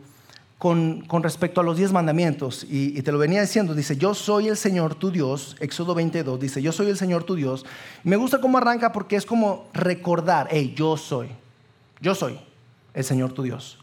[0.62, 4.56] con, respecto a los diez mandamientos, y, te lo venía diciendo, dice, yo soy el
[4.56, 7.66] Señor tu Dios, Éxodo 22, dice, yo soy el Señor tu Dios.
[8.04, 11.30] Me gusta cómo arranca porque es como recordar, hey, yo soy,
[12.00, 12.40] yo soy
[12.94, 13.80] el Señor tu Dios.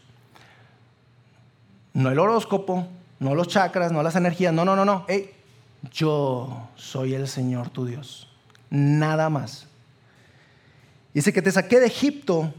[1.91, 2.87] No el horóscopo,
[3.19, 5.31] no los chakras, no las energías, no, no, no, no, hey,
[5.91, 8.29] yo soy el Señor tu Dios,
[8.69, 9.67] nada más.
[11.13, 12.53] Dice que te saqué de Egipto,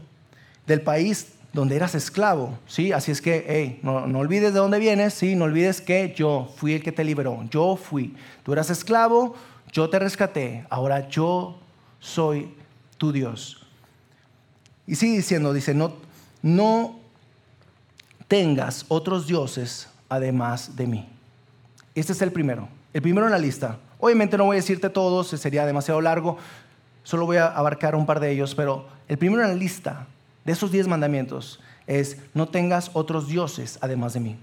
[0.67, 2.93] del país donde eras esclavo, ¿sí?
[2.93, 5.35] Así es que, hey, no, olvides de dónde vienes, ¿sí?
[5.35, 8.15] No olvides que yo fui el que te liberó, yo fui.
[8.43, 9.35] Tú eras esclavo,
[9.71, 11.59] yo te rescaté, ahora yo
[11.99, 12.53] soy
[12.97, 13.65] tu Dios.
[14.87, 15.93] Y sigue diciendo, dice, no,
[16.41, 16.99] no
[18.27, 21.09] tengas otros dioses además de mí.
[21.95, 23.77] Este es el primero, el primero en la lista.
[23.99, 26.37] Obviamente no voy a decirte todos, sería demasiado largo,
[27.03, 30.07] solo voy a abarcar un par de ellos, pero el primero en la lista
[30.45, 34.37] de esos diez mandamientos es no tengas otros dioses además de mí.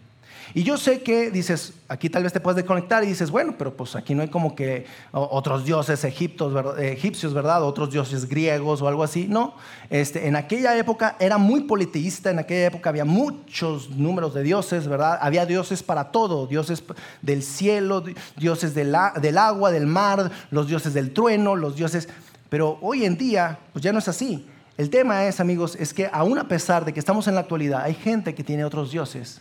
[0.55, 3.77] Y yo sé que dices, aquí tal vez te puedes desconectar y dices, bueno, pero
[3.77, 7.63] pues aquí no hay como que otros dioses egiptos, egipcios, ¿verdad?
[7.63, 9.27] Otros dioses griegos o algo así.
[9.29, 9.55] No,
[9.91, 14.89] este, en aquella época era muy politeísta, en aquella época había muchos números de dioses,
[14.89, 15.19] ¿verdad?
[15.21, 16.83] Había dioses para todo, dioses
[17.21, 18.03] del cielo,
[18.37, 22.09] dioses del, del agua, del mar, los dioses del trueno, los dioses...
[22.49, 24.47] Pero hoy en día, pues ya no es así
[24.79, 27.83] El tema es, amigos, es que aún a pesar de que estamos en la actualidad,
[27.83, 29.41] hay gente que tiene otros dioses.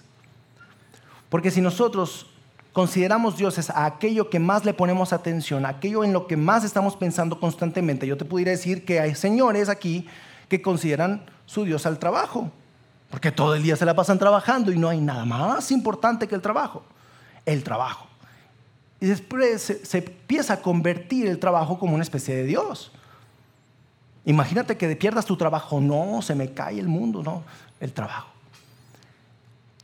[1.30, 2.26] Porque si nosotros
[2.74, 6.96] consideramos dioses a aquello que más le ponemos atención, aquello en lo que más estamos
[6.96, 10.08] pensando constantemente, yo te pudiera decir que hay señores aquí
[10.50, 12.52] que consideran su dios al trabajo.
[13.12, 16.34] Porque todo el día se la pasan trabajando y no hay nada más importante que
[16.34, 16.84] el trabajo.
[17.46, 18.08] El trabajo.
[19.00, 22.92] Y después se, se empieza a convertir el trabajo como una especie de Dios.
[24.28, 25.80] Imagínate que pierdas tu trabajo.
[25.80, 27.44] No, se me cae el mundo, no,
[27.80, 28.28] el trabajo.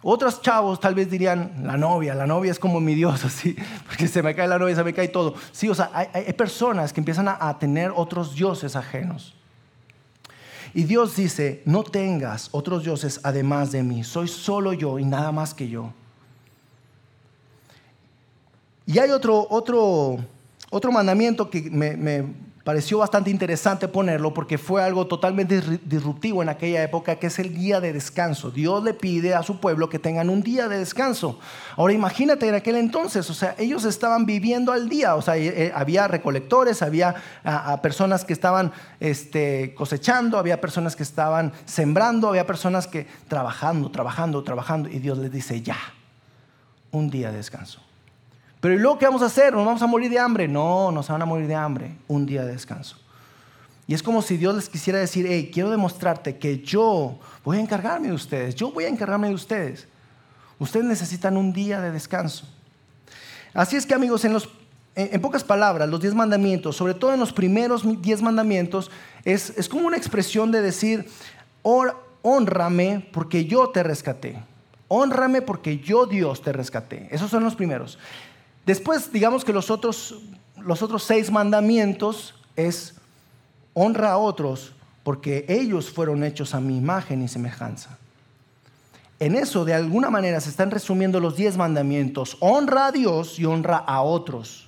[0.02, 3.56] Otros chavos tal vez dirían, la novia, la novia es como mi Dios, así,
[3.88, 5.34] porque se me cae la novia, se me cae todo.
[5.54, 9.34] Sí, o sea, hay, personas que empiezan a tener otros dioses ajenos.
[10.74, 15.32] Y Dios dice, no tengas otros dioses además de mí, soy solo yo y nada
[15.32, 15.94] más que yo.
[18.86, 20.18] Y hay otro, otro,
[20.70, 22.26] otro mandamiento que me, me
[22.64, 27.54] pareció bastante interesante ponerlo porque fue algo totalmente disruptivo en aquella época, que es el
[27.54, 28.52] día de descanso.
[28.52, 31.40] Dios le pide a su pueblo que tengan un día de descanso.
[31.76, 35.72] Ahora imagínate en aquel entonces, o sea, ellos estaban viviendo al día, o sea, eh,
[35.76, 37.16] había recolectores, había
[37.82, 44.44] personas que estaban este, cosechando, había personas que estaban sembrando, había personas que trabajando, trabajando,
[44.44, 45.78] trabajando, y Dios les dice, ya,
[46.92, 47.82] un día de descanso.
[48.64, 49.52] Pero ¿y luego qué vamos a hacer?
[49.52, 50.48] ¿Nos vamos a morir de hambre?
[50.48, 51.98] No, no se van a morir de hambre.
[52.08, 52.96] Un día de descanso.
[53.88, 57.60] Y es como si Dios les quisiera decir, hey, quiero demostrarte que yo voy a
[57.60, 59.86] encargarme de ustedes, yo voy a encargarme de ustedes.
[60.60, 62.48] Ustedes necesitan un día de descanso.
[63.54, 64.48] Así es que amigos, en, los,
[65.22, 68.90] pocas palabras, los diez mandamientos, sobre todo en los primeros diez mandamientos,
[69.26, 71.10] es, es como una expresión de decir,
[72.22, 74.42] honrame porque yo te rescaté.
[74.88, 77.10] Honrame porque yo Dios te rescaté.
[77.12, 78.00] Esos son los primeros.
[78.66, 80.16] Después, digamos que los otros,
[80.58, 82.96] los otros seis mandamientos es
[83.74, 84.74] honra a otros
[85.04, 87.98] porque ellos fueron hechos a mi imagen y semejanza.
[89.20, 92.38] En eso, de alguna manera, se están resumiendo los diez mandamientos.
[92.40, 94.63] Honra a Dios y honra a otros.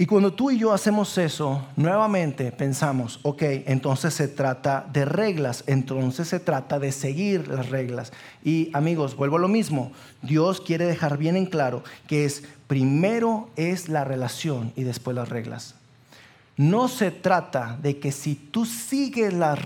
[0.00, 5.64] Y cuando tú y yo hacemos eso, nuevamente pensamos, ok, entonces se trata de reglas,
[5.66, 8.12] entonces se trata de seguir las reglas.
[8.44, 9.90] Y amigos, vuelvo a lo mismo,
[10.22, 15.30] Dios quiere dejar bien en claro que es primero es la relación y después las
[15.30, 15.74] reglas.
[16.56, 19.58] No se trata de que si tú sigues las,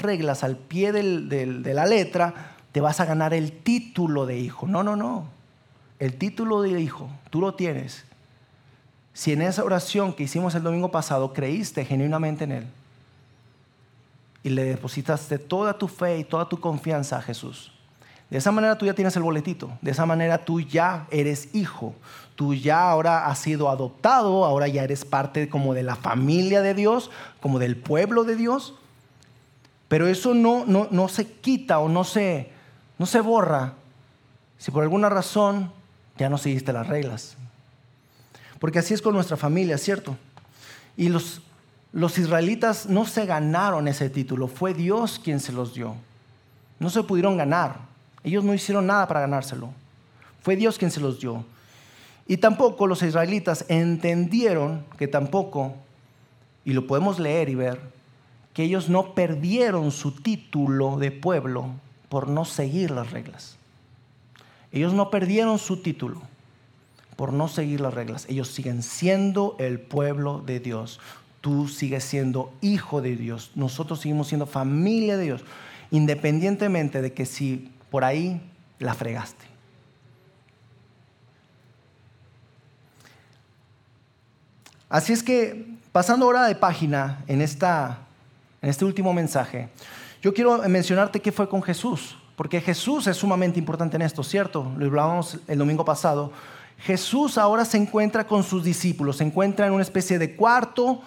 [0.00, 4.66] reglas al pie de la letra, te vas a ganar el título de hijo.
[4.66, 5.26] No, no, no.
[5.98, 8.05] El título de hijo, tú lo tienes
[9.16, 12.66] si en esa oración que hicimos el domingo pasado creíste genuinamente en Él
[14.42, 17.72] y le depositaste toda tu fe y toda tu confianza a Jesús,
[18.28, 21.94] de esa manera tú ya tienes el boletito, de esa manera tú ya eres hijo,
[22.34, 26.74] tú ya ahora has sido adoptado, ahora ya eres parte como de la familia de
[26.74, 28.74] Dios, como del pueblo de Dios,
[29.88, 32.50] pero eso no, no, no se quita o no se,
[32.98, 33.72] no se borra
[34.58, 35.72] si por alguna razón
[36.18, 37.38] ya no seguiste las reglas,
[38.58, 40.16] porque así es con nuestra familia, ¿cierto?
[40.96, 41.42] Y los,
[41.92, 45.94] los israelitas no se ganaron ese título, fue Dios quien se los dio.
[46.78, 47.80] No se pudieron ganar.
[48.22, 49.70] Ellos no hicieron nada para ganárselo.
[50.42, 51.44] Fue Dios quien se los dio.
[52.26, 55.74] Y tampoco los israelitas entendieron que tampoco,
[56.64, 57.80] y lo podemos leer y ver,
[58.52, 61.70] que ellos no perdieron su título de pueblo
[62.08, 63.58] por no seguir las reglas.
[64.72, 66.22] Ellos no perdieron su título
[67.16, 68.26] por no seguir las reglas.
[68.28, 71.00] Ellos siguen siendo el pueblo de Dios.
[71.40, 73.50] Tú sigues siendo hijo de Dios.
[73.54, 75.44] Nosotros seguimos siendo familia de Dios.
[75.90, 78.40] Independientemente de que si por ahí
[78.78, 79.46] la fregaste.
[84.88, 87.98] Así es que, pasando ahora de página en, esta,
[88.62, 89.68] en este último mensaje,
[90.22, 94.72] yo quiero mencionarte qué fue con Jesús, porque Jesús es sumamente importante en esto, ¿cierto?
[94.76, 96.32] Lo hablábamos el domingo pasado.
[96.78, 101.00] Jesús ahora se encuentra con sus discípulos, se encuentra en una especie de cuarto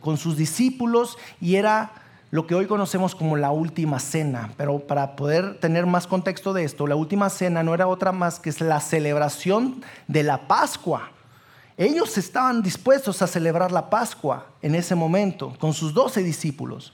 [0.00, 1.92] con sus discípulos y era
[2.30, 4.50] lo que hoy conocemos como la última cena.
[4.56, 8.40] Pero para poder tener más contexto de esto, la última cena no era otra más
[8.40, 11.10] que la celebración de la Pascua.
[11.76, 16.92] Ellos estaban dispuestos a celebrar la Pascua en ese momento con sus doce discípulos.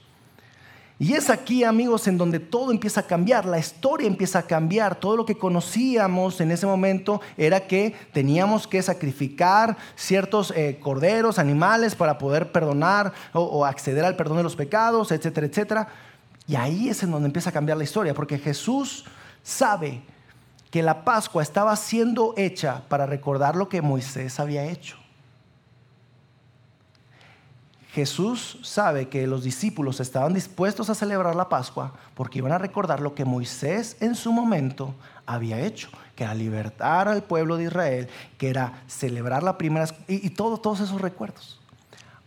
[1.01, 4.93] Y es aquí, amigos, en donde todo empieza a cambiar, la historia empieza a cambiar.
[4.93, 11.39] Todo lo que conocíamos en ese momento era que teníamos que sacrificar ciertos eh, corderos,
[11.39, 15.87] animales, para poder perdonar o, acceder al perdón de los pecados, etcétera, etcétera.
[16.45, 19.05] Y ahí es en donde empieza a cambiar la historia, porque Jesús
[19.41, 20.03] sabe
[20.69, 25.00] que la Pascua estaba siendo hecha para recordar lo que Moisés había hecho.
[27.93, 33.01] Jesús sabe que los discípulos estaban dispuestos a celebrar la Pascua porque iban a recordar
[33.01, 38.07] lo que Moisés en su momento había hecho, que era libertar al pueblo de Israel,
[38.37, 41.59] que era celebrar la primera y, todos esos recuerdos.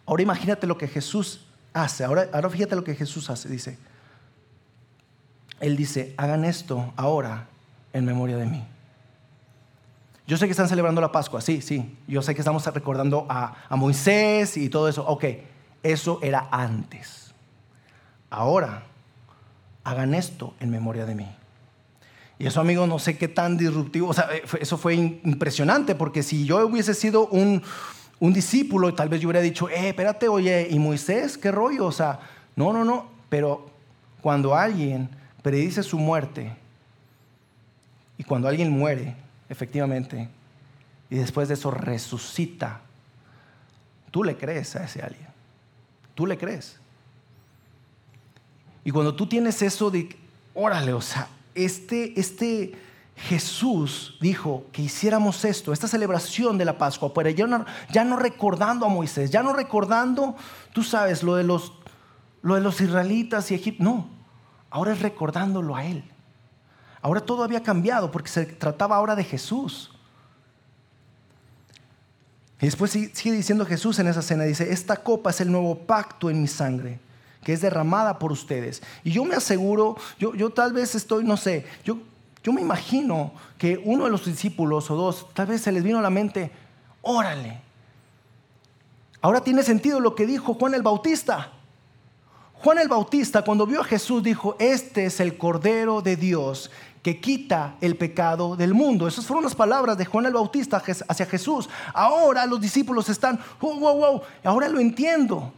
[0.05, 3.79] Ahora imagínate lo que Jesús hace, ahora, ahora fíjate lo que Jesús hace, dice,
[5.61, 7.49] Él dice, hagan esto ahora
[7.95, 8.63] en memoria de mí.
[10.27, 11.97] Yo sé que están celebrando la Pascua, sí, sí.
[12.07, 15.07] Yo sé que estamos recordando a, a Moisés y todo eso.
[15.07, 15.25] Ok,
[15.85, 17.33] eso era antes.
[18.31, 18.83] Ahora,
[19.85, 21.29] hagan esto en memoria de mí.
[22.39, 26.25] Y eso, amigo, no sé qué tan disruptivo, o sea, eh, eso fue impresionante, porque
[26.25, 27.63] si yo hubiese sido un,
[28.19, 31.87] un discípulo, tal vez yo hubiera dicho, eh, espérate, oye, ¿y Moisés qué rollo?
[31.87, 32.19] O sea,
[32.57, 33.71] no, no, no, pero
[34.21, 35.09] cuando alguien
[35.43, 36.57] predice su muerte
[38.19, 39.15] y cuando alguien muere,
[39.49, 40.29] efectivamente,
[41.11, 42.81] y después de eso resucita,
[44.11, 45.34] tú le crees a ese alguien.
[46.15, 46.79] Tú le crees.
[48.85, 50.17] Y cuando tú tienes eso de,
[50.55, 52.75] órale, o sea, este, este
[53.17, 58.17] Jesús dijo que hiciéramos esto, esta celebración de la Pascua, pero ya no, ya no
[58.17, 60.35] recordando a Moisés, ya no recordando,
[60.73, 61.73] tú sabes, lo de los,
[62.43, 64.09] lo de los israelitas y Egipto, no,
[64.71, 66.05] ahora es recordándolo a Él.
[67.01, 69.94] Ahora todo había cambiado porque se trataba ahora de Jesús.
[72.61, 76.31] Y después sigue diciendo Jesús en esa cena, dice, esta copa es el nuevo pacto
[76.31, 77.01] en mi sangre,
[77.43, 78.83] que es derramada por ustedes.
[79.03, 81.99] Y yo me aseguro, yo, yo tal vez estoy, no sé, yo,
[82.43, 85.99] yo me imagino que uno de los discípulos o dos, tal vez se les vino
[85.99, 86.53] a la mente,
[87.03, 87.61] órale.
[89.21, 91.53] Ahora tiene sentido lo que dijo Juan el Bautista.
[92.55, 96.71] Juan el Bautista cuando vio a Jesús dijo, este es el Cordero de Dios
[97.05, 99.07] que quita el pecado del mundo.
[99.07, 101.69] Esas fueron las palabras de Juan el Bautista hacia Jesús.
[101.93, 105.53] Ahora los discípulos están, wow, wow, wow, ahora lo entiendo.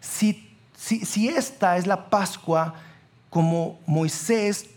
[0.00, 2.72] Si, si, esta es la Pascua,
[3.28, 4.70] como Moisés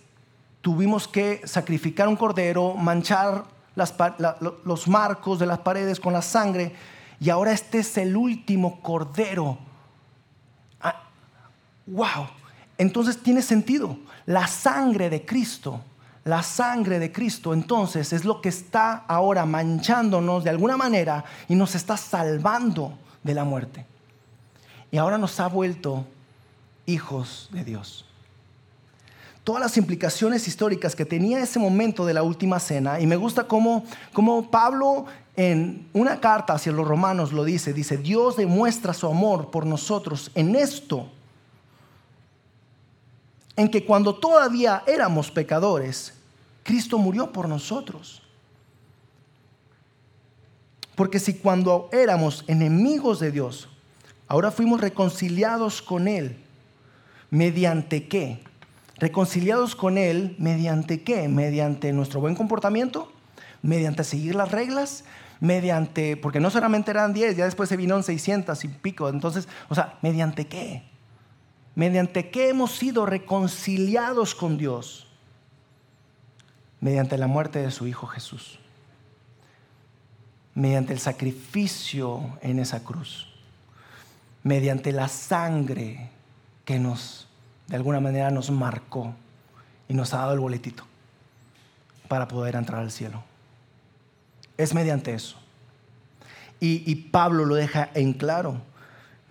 [0.59, 3.45] tuvimos que sacrificar un cordero, manchar
[4.65, 6.75] los marcos de las paredes con la sangre,
[7.21, 9.57] y ahora este es el último cordero.
[10.81, 11.03] Ah,
[11.87, 12.27] wow,
[12.77, 13.97] entonces tiene sentido.
[14.25, 15.79] La sangre de Cristo
[16.23, 21.55] la sangre de Cristo entonces es lo que está ahora manchándonos de alguna manera y
[21.55, 23.85] nos está salvando de la muerte.
[24.91, 26.05] Y ahora nos ha vuelto
[26.85, 28.05] hijos de Dios.
[29.43, 33.45] Todas las implicaciones históricas que tenía ese momento de la última cena, y me gusta
[33.45, 39.07] cómo, cómo Pablo en una carta hacia los romanos lo dice, dice, Dios demuestra su
[39.07, 41.07] amor por nosotros en esto,
[43.61, 46.13] en que cuando todavía éramos pecadores,
[46.63, 48.23] Cristo murió por nosotros.
[50.95, 53.69] Porque si cuando éramos enemigos de Dios,
[54.27, 56.37] ahora fuimos reconciliados con Él,
[57.29, 58.43] ¿mediante qué?
[58.97, 61.27] Reconciliados con Él, ¿mediante qué?
[61.27, 63.11] Mediante nuestro buen comportamiento,
[63.61, 65.03] mediante seguir las reglas,
[65.39, 69.75] mediante, porque no solamente eran 10, ya después se vino 600 y pico, entonces, o
[69.75, 70.90] sea, ¿mediante qué?
[71.75, 75.07] Mediante qué hemos sido reconciliados con Dios,
[76.79, 78.59] mediante la muerte de su Hijo Jesús,
[80.53, 83.27] mediante el sacrificio en esa cruz,
[84.43, 86.09] mediante la sangre
[86.65, 87.27] que nos,
[87.67, 89.13] de alguna manera, nos marcó
[89.87, 90.83] y nos ha dado el boletito
[92.07, 93.23] para poder entrar al cielo.
[94.57, 95.37] Es mediante eso.
[96.59, 98.61] Y, y Pablo lo deja en claro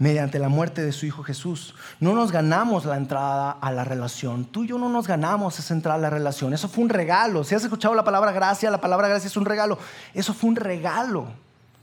[0.01, 1.75] mediante la muerte de su Hijo Jesús.
[2.01, 4.47] No nos ganamos la entrada a la relación.
[4.47, 6.55] Tú y yo no nos ganamos esa entrada a la relación.
[6.55, 7.45] Eso fue un regalo.
[7.45, 9.79] Si has escuchado la palabra gracia, la palabra gracia es un regalo.
[10.15, 11.27] Eso fue un regalo.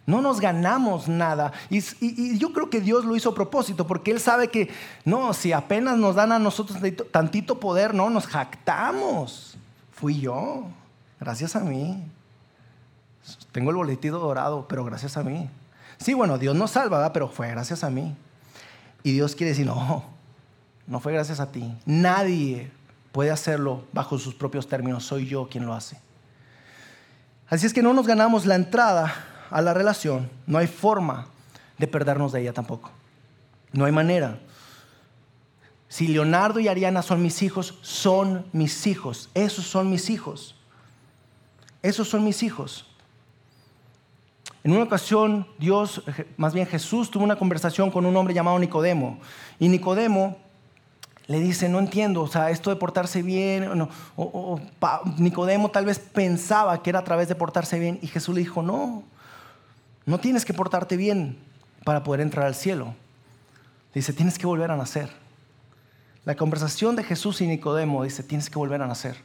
[0.07, 1.53] No nos ganamos nada.
[1.69, 4.71] Y, yo creo que Dios lo hizo a propósito, porque Él sabe que,
[5.05, 6.79] no, si apenas nos dan a nosotros
[7.11, 9.57] tantito poder, no, nos jactamos.
[9.91, 10.63] Fui yo,
[11.19, 12.03] gracias a mí.
[13.51, 15.47] Tengo el boletito dorado, pero gracias a mí.
[15.97, 18.15] Sí, bueno, Dios nos salva, pero fue gracias a mí.
[19.03, 20.03] Y Dios quiere decir, no,
[20.85, 21.73] no fue gracias a ti.
[21.85, 22.71] Nadie
[23.11, 25.99] puede hacerlo bajo sus propios términos, soy yo quien lo hace.
[27.49, 29.13] Así es que no nos ganamos la entrada
[29.49, 31.27] a la relación, no hay forma
[31.77, 32.91] de perdernos de ella tampoco.
[33.71, 34.39] No hay manera.
[35.89, 39.29] Si Leonardo y Ariana son mis hijos, son mis hijos.
[39.33, 40.55] Esos son mis hijos.
[41.81, 42.85] Esos son mis hijos.
[44.63, 46.03] En una ocasión, Dios,
[46.35, 49.19] más bien Jesús, tuvo una conversación con un hombre llamado Nicodemo.
[49.59, 50.37] Y Nicodemo
[51.27, 54.61] le dice, no entiendo, o sea, esto de portarse bien, o,
[55.17, 58.61] Nicodemo tal vez pensaba que era a través de portarse bien, y Jesús le dijo,
[58.61, 59.03] no,
[60.05, 61.37] no tienes que portarte bien
[61.83, 62.95] para poder entrar al cielo.
[63.93, 65.09] Dice, tienes que volver a nacer.
[66.23, 69.17] La conversación de Jesús y Nicodemo dice, tienes que volver a nacer.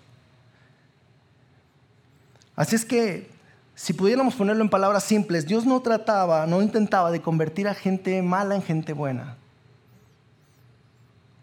[2.56, 3.30] Así es que,
[3.74, 8.20] si pudiéramos ponerlo en palabras simples, Dios no trataba, no intentaba de convertir a gente
[8.22, 9.36] mala en gente buena.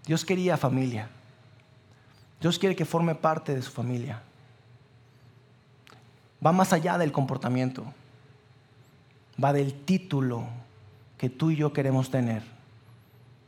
[0.05, 1.09] Dios quería familia.
[2.39, 4.21] Dios quiere que forme parte de su familia.
[6.45, 7.83] Va más allá del comportamiento.
[9.43, 10.47] Va del título
[11.17, 12.43] que tú y yo queremos tener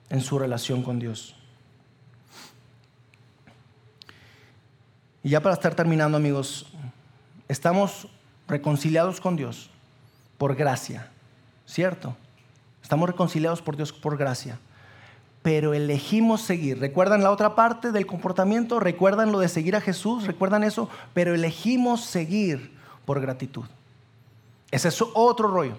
[0.09, 1.35] en su relación con Dios.
[5.23, 6.67] Y ya para estar terminando, amigos,
[7.47, 8.07] estamos
[8.51, 9.69] reconciliados con Dios
[10.37, 11.09] por gracia,
[11.65, 12.15] ¿cierto?
[12.83, 14.59] Estamos reconciliados por Dios por gracia.
[15.41, 16.79] Pero elegimos seguir.
[16.79, 18.79] ¿Recuerdan la otra parte del comportamiento?
[18.79, 20.27] ¿Recuerdan lo de seguir a Jesús?
[20.27, 20.87] ¿Recuerdan eso?
[21.13, 23.65] Pero elegimos seguir por gratitud.
[24.69, 25.77] Ese es otro rollo.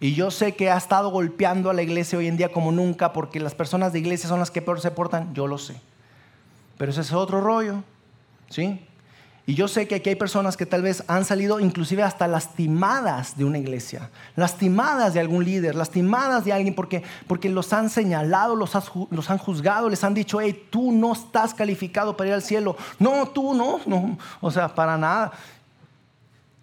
[0.00, 3.12] Y yo sé que ha estado golpeando a la iglesia hoy en día como nunca
[3.12, 5.80] porque las personas de iglesia son las que peor se portan, yo lo sé.
[6.78, 7.82] Pero ese es otro rollo.
[8.48, 8.80] ¿Sí?
[9.46, 13.36] Y yo sé que aquí hay personas que tal vez han salido inclusive hasta lastimadas
[13.36, 18.56] de una iglesia, lastimadas de algún líder, lastimadas de alguien porque, porque los han señalado,
[18.56, 18.72] los,
[19.10, 22.74] los han juzgado, les han dicho, hey, tú no estás calificado para ir al cielo.
[22.98, 25.32] No, tú no, no, o sea, para nada.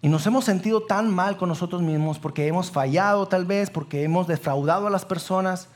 [0.00, 4.02] Y nos hemos sentido tan mal con nosotros mismos porque hemos fallado tal vez, porque
[4.02, 5.68] hemos defraudado a las personas.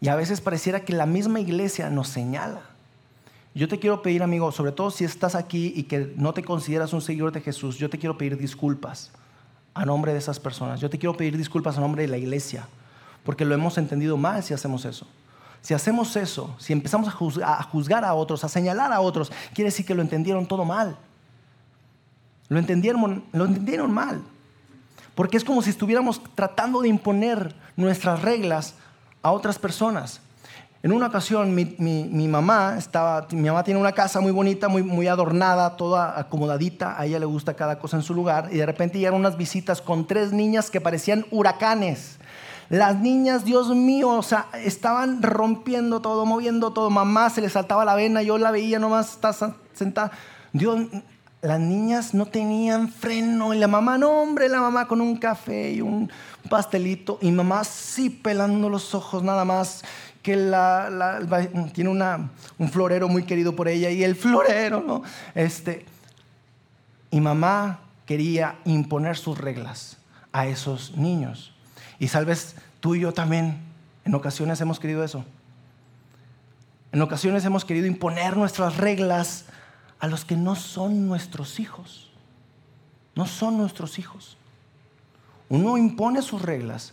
[0.00, 2.62] Y a veces pareciera que la misma iglesia nos señala.
[3.58, 6.92] Yo te quiero pedir, amigo, sobre todo si estás aquí y que no te consideras
[6.92, 9.10] un seguidor de Jesús, yo te quiero pedir disculpas
[9.74, 10.80] a nombre de esas personas.
[10.80, 12.68] Yo te quiero pedir disculpas a nombre de la iglesia,
[13.24, 15.08] porque lo hemos entendido mal si hacemos eso.
[15.60, 19.84] Si hacemos eso, si empezamos a juzgar, a otros, a señalar a otros, quiere decir
[19.84, 20.96] que lo entendieron todo mal.
[22.48, 24.22] Lo entendieron, lo entendieron mal.
[25.16, 28.76] Porque es como si estuviéramos tratando de imponer nuestras reglas
[29.20, 30.20] a otras personas.
[30.80, 35.08] En una ocasión mi, mamá estaba, mi mamá tiene una casa muy bonita, muy, muy
[35.08, 38.98] adornada, toda acomodadita, a ella le gusta cada cosa en su lugar, y de repente
[38.98, 42.18] llegaron unas visitas con tres niñas que parecían huracanes.
[42.68, 46.90] Las niñas, Dios mío, o sea, estaban rompiendo todo, moviendo todo.
[46.90, 49.32] Mamá se le saltaba la vena, yo la veía nomás, está
[49.72, 50.12] sentada.
[50.52, 50.78] Dios,
[51.40, 55.72] las niñas no tenían freno y la mamá, no hombre, la mamá con un café
[55.72, 56.10] y un
[56.50, 59.84] pastelito y mamá sí pelando los ojos nada más
[60.28, 65.02] que tiene una, un florero muy querido por ella y el florero, ¿no?
[65.34, 65.86] Este,
[67.10, 69.96] y mamá quería imponer sus reglas
[70.32, 71.54] a esos niños.
[71.98, 73.58] Y tal vez tú y yo también
[74.04, 75.24] en ocasiones hemos querido eso.
[76.92, 79.46] En ocasiones hemos querido imponer nuestras reglas
[79.98, 82.10] a los que no son nuestros hijos.
[83.14, 84.36] No son nuestros hijos.
[85.48, 86.92] Uno impone sus reglas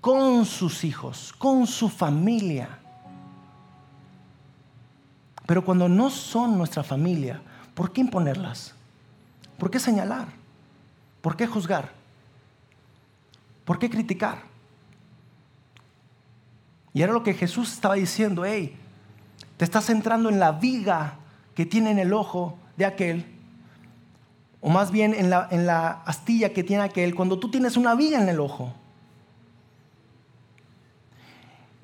[0.00, 2.78] con sus hijos, con su familia.
[5.46, 7.42] Pero cuando no son nuestra familia,
[7.74, 8.74] ¿por qué imponerlas?
[9.58, 10.28] ¿Por qué señalar?
[11.20, 11.92] ¿Por qué juzgar?
[13.64, 14.42] ¿Por qué criticar?
[16.92, 18.76] Y era lo que Jesús estaba diciendo, hey,
[19.56, 21.18] te estás centrando en la viga
[21.54, 23.26] que tiene en el ojo de aquel,
[24.60, 27.94] o más bien en la, en la astilla que tiene aquel, cuando tú tienes una
[27.94, 28.74] viga en el ojo.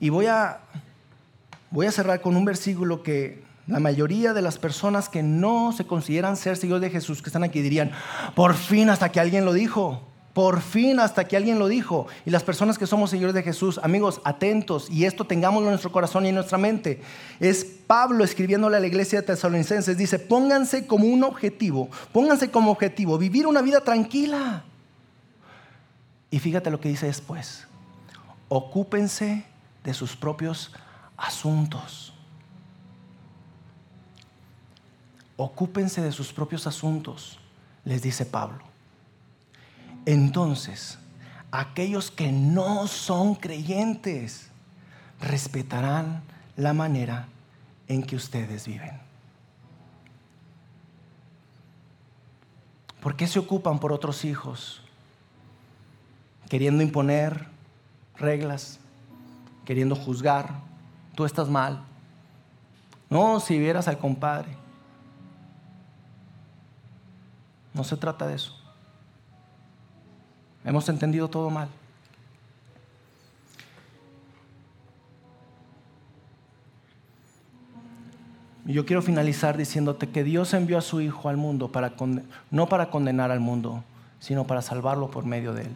[0.01, 0.61] Y voy a,
[1.71, 5.87] voy a cerrar con un versículo que la mayoría de las personas que no se
[5.87, 7.91] consideran ser seguidores de Jesús, que están aquí, dirían,
[8.35, 10.03] por fin hasta que alguien lo dijo.
[10.35, 12.09] Por fin hasta que alguien lo dijo.
[12.27, 15.91] Y las personas que somos seguidores de Jesús, amigos, atentos, y esto tengámoslo en nuestro
[15.91, 17.01] corazón y en nuestra mente.
[17.41, 22.71] Es Pablo escribiéndole a la iglesia de Tesalonicenses, dice, pónganse como un objetivo, pónganse como
[22.71, 24.63] objetivo, vivir una vida tranquila.
[26.31, 27.67] Y fíjate lo que dice después,
[28.49, 29.47] ocúpense
[29.87, 30.73] de sus propios
[31.17, 32.13] asuntos.
[35.37, 37.39] Ocúpense de sus propios asuntos,
[37.85, 38.65] les dice Pablo.
[40.05, 40.99] Entonces,
[41.53, 44.51] aquellos que no son creyentes
[45.21, 46.25] respetarán
[46.57, 47.29] la manera
[47.87, 49.01] en que ustedes viven.
[53.01, 54.83] ¿Por qué se ocupan por otros hijos?
[56.49, 57.47] Queriendo imponer
[58.17, 58.81] reglas,
[59.67, 60.61] queriendo juzgar,
[61.15, 61.83] tú estás mal.
[63.11, 64.57] No, si vieras al compadre.
[67.75, 68.57] No se trata de eso.
[70.65, 71.69] Hemos entendido todo mal.
[78.65, 81.93] Y yo quiero finalizar diciéndote que Dios envió a su Hijo al mundo para
[82.51, 83.85] no para condenar al mundo,
[84.19, 85.73] sino para salvarlo por medio de él.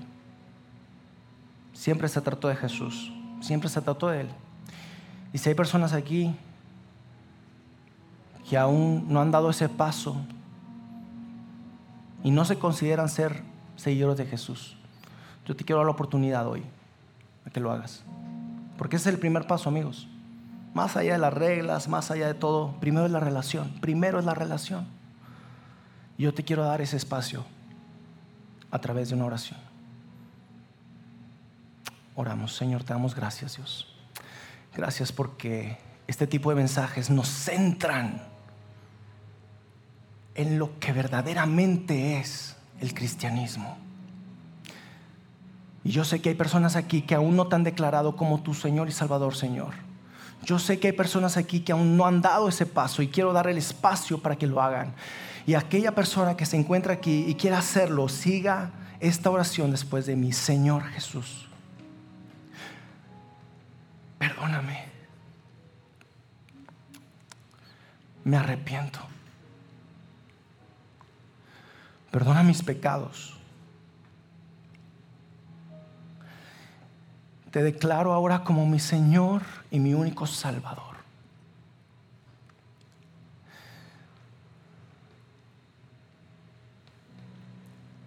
[1.73, 3.13] Siempre se trató de Jesús.
[3.41, 4.29] Siempre se trató de Él.
[5.33, 6.35] Y si hay personas aquí
[8.49, 10.17] que aún no han dado ese paso
[12.23, 13.43] y no se consideran ser
[13.77, 14.77] seguidores de Jesús,
[15.47, 16.63] yo te quiero dar la oportunidad hoy
[17.45, 18.03] de que lo hagas.
[18.77, 20.09] Porque ese es el primer paso, amigos.
[20.75, 23.69] Más allá de las reglas, más allá de todo, primero es la relación.
[23.81, 24.87] Primero es la relación.
[26.17, 27.45] Y yo te quiero dar ese espacio
[28.71, 29.70] a través de una oración.
[32.15, 33.87] Oramos, Señor, te damos gracias, Dios.
[34.75, 38.23] Gracias porque este tipo de mensajes nos centran
[40.35, 43.77] en lo que verdaderamente es el cristianismo.
[45.85, 48.55] Y yo sé que hay personas aquí que aún no te han declarado como tu
[48.55, 49.75] Señor y Salvador, Señor.
[50.43, 53.33] Yo sé que hay personas aquí que aún no han dado ese paso y quiero
[53.33, 54.95] dar el espacio para que lo hagan.
[55.47, 60.17] Y aquella persona que se encuentra aquí y quiera hacerlo, siga esta oración después de
[60.17, 60.33] mí.
[60.33, 61.49] Señor Jesús,
[64.21, 64.85] perdóname.
[68.23, 69.01] Me arrepiento.
[72.11, 73.35] Perdona mis pecados.
[77.51, 80.97] Te declaro ahora como mi Señor y mi único Salvador.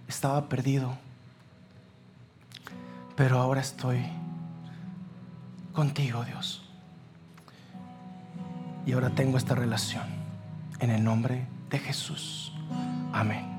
[0.08, 0.96] Estaba perdido,
[3.16, 4.23] pero ahora estoy
[5.74, 6.64] contigo, Dios.
[8.86, 10.04] Y ahora tengo esta relación
[10.80, 12.54] en el nombre de Jesús.
[13.12, 13.54] Amén.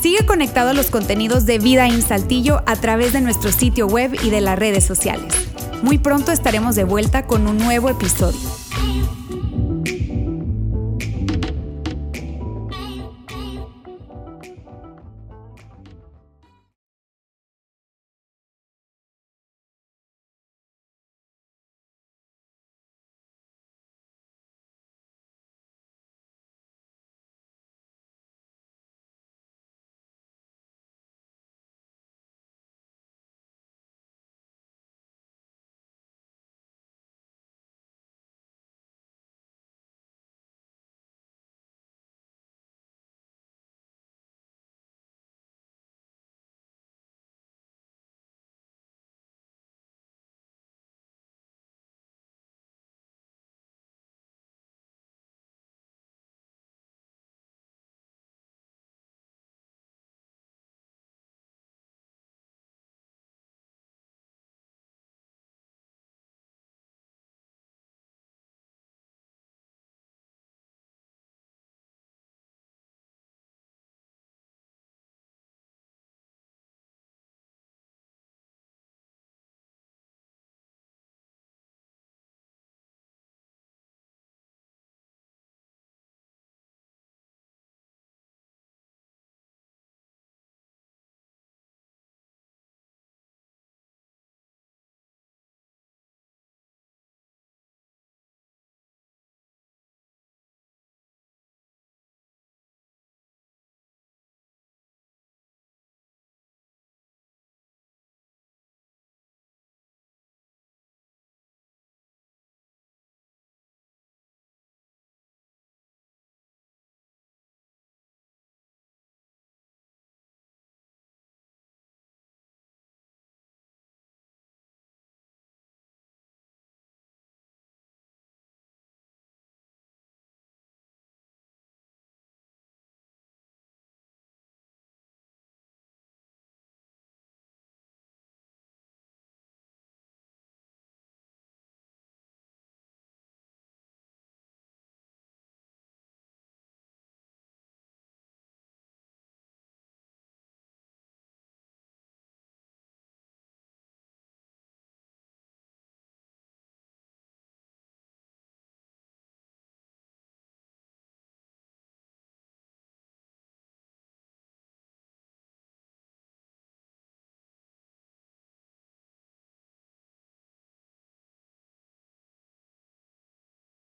[0.00, 4.16] Sigue conectado a los contenidos de Vida en Saltillo a través de nuestro sitio web
[4.22, 5.34] y de las redes sociales.
[5.82, 8.69] Muy pronto estaremos de vuelta con un nuevo episodio.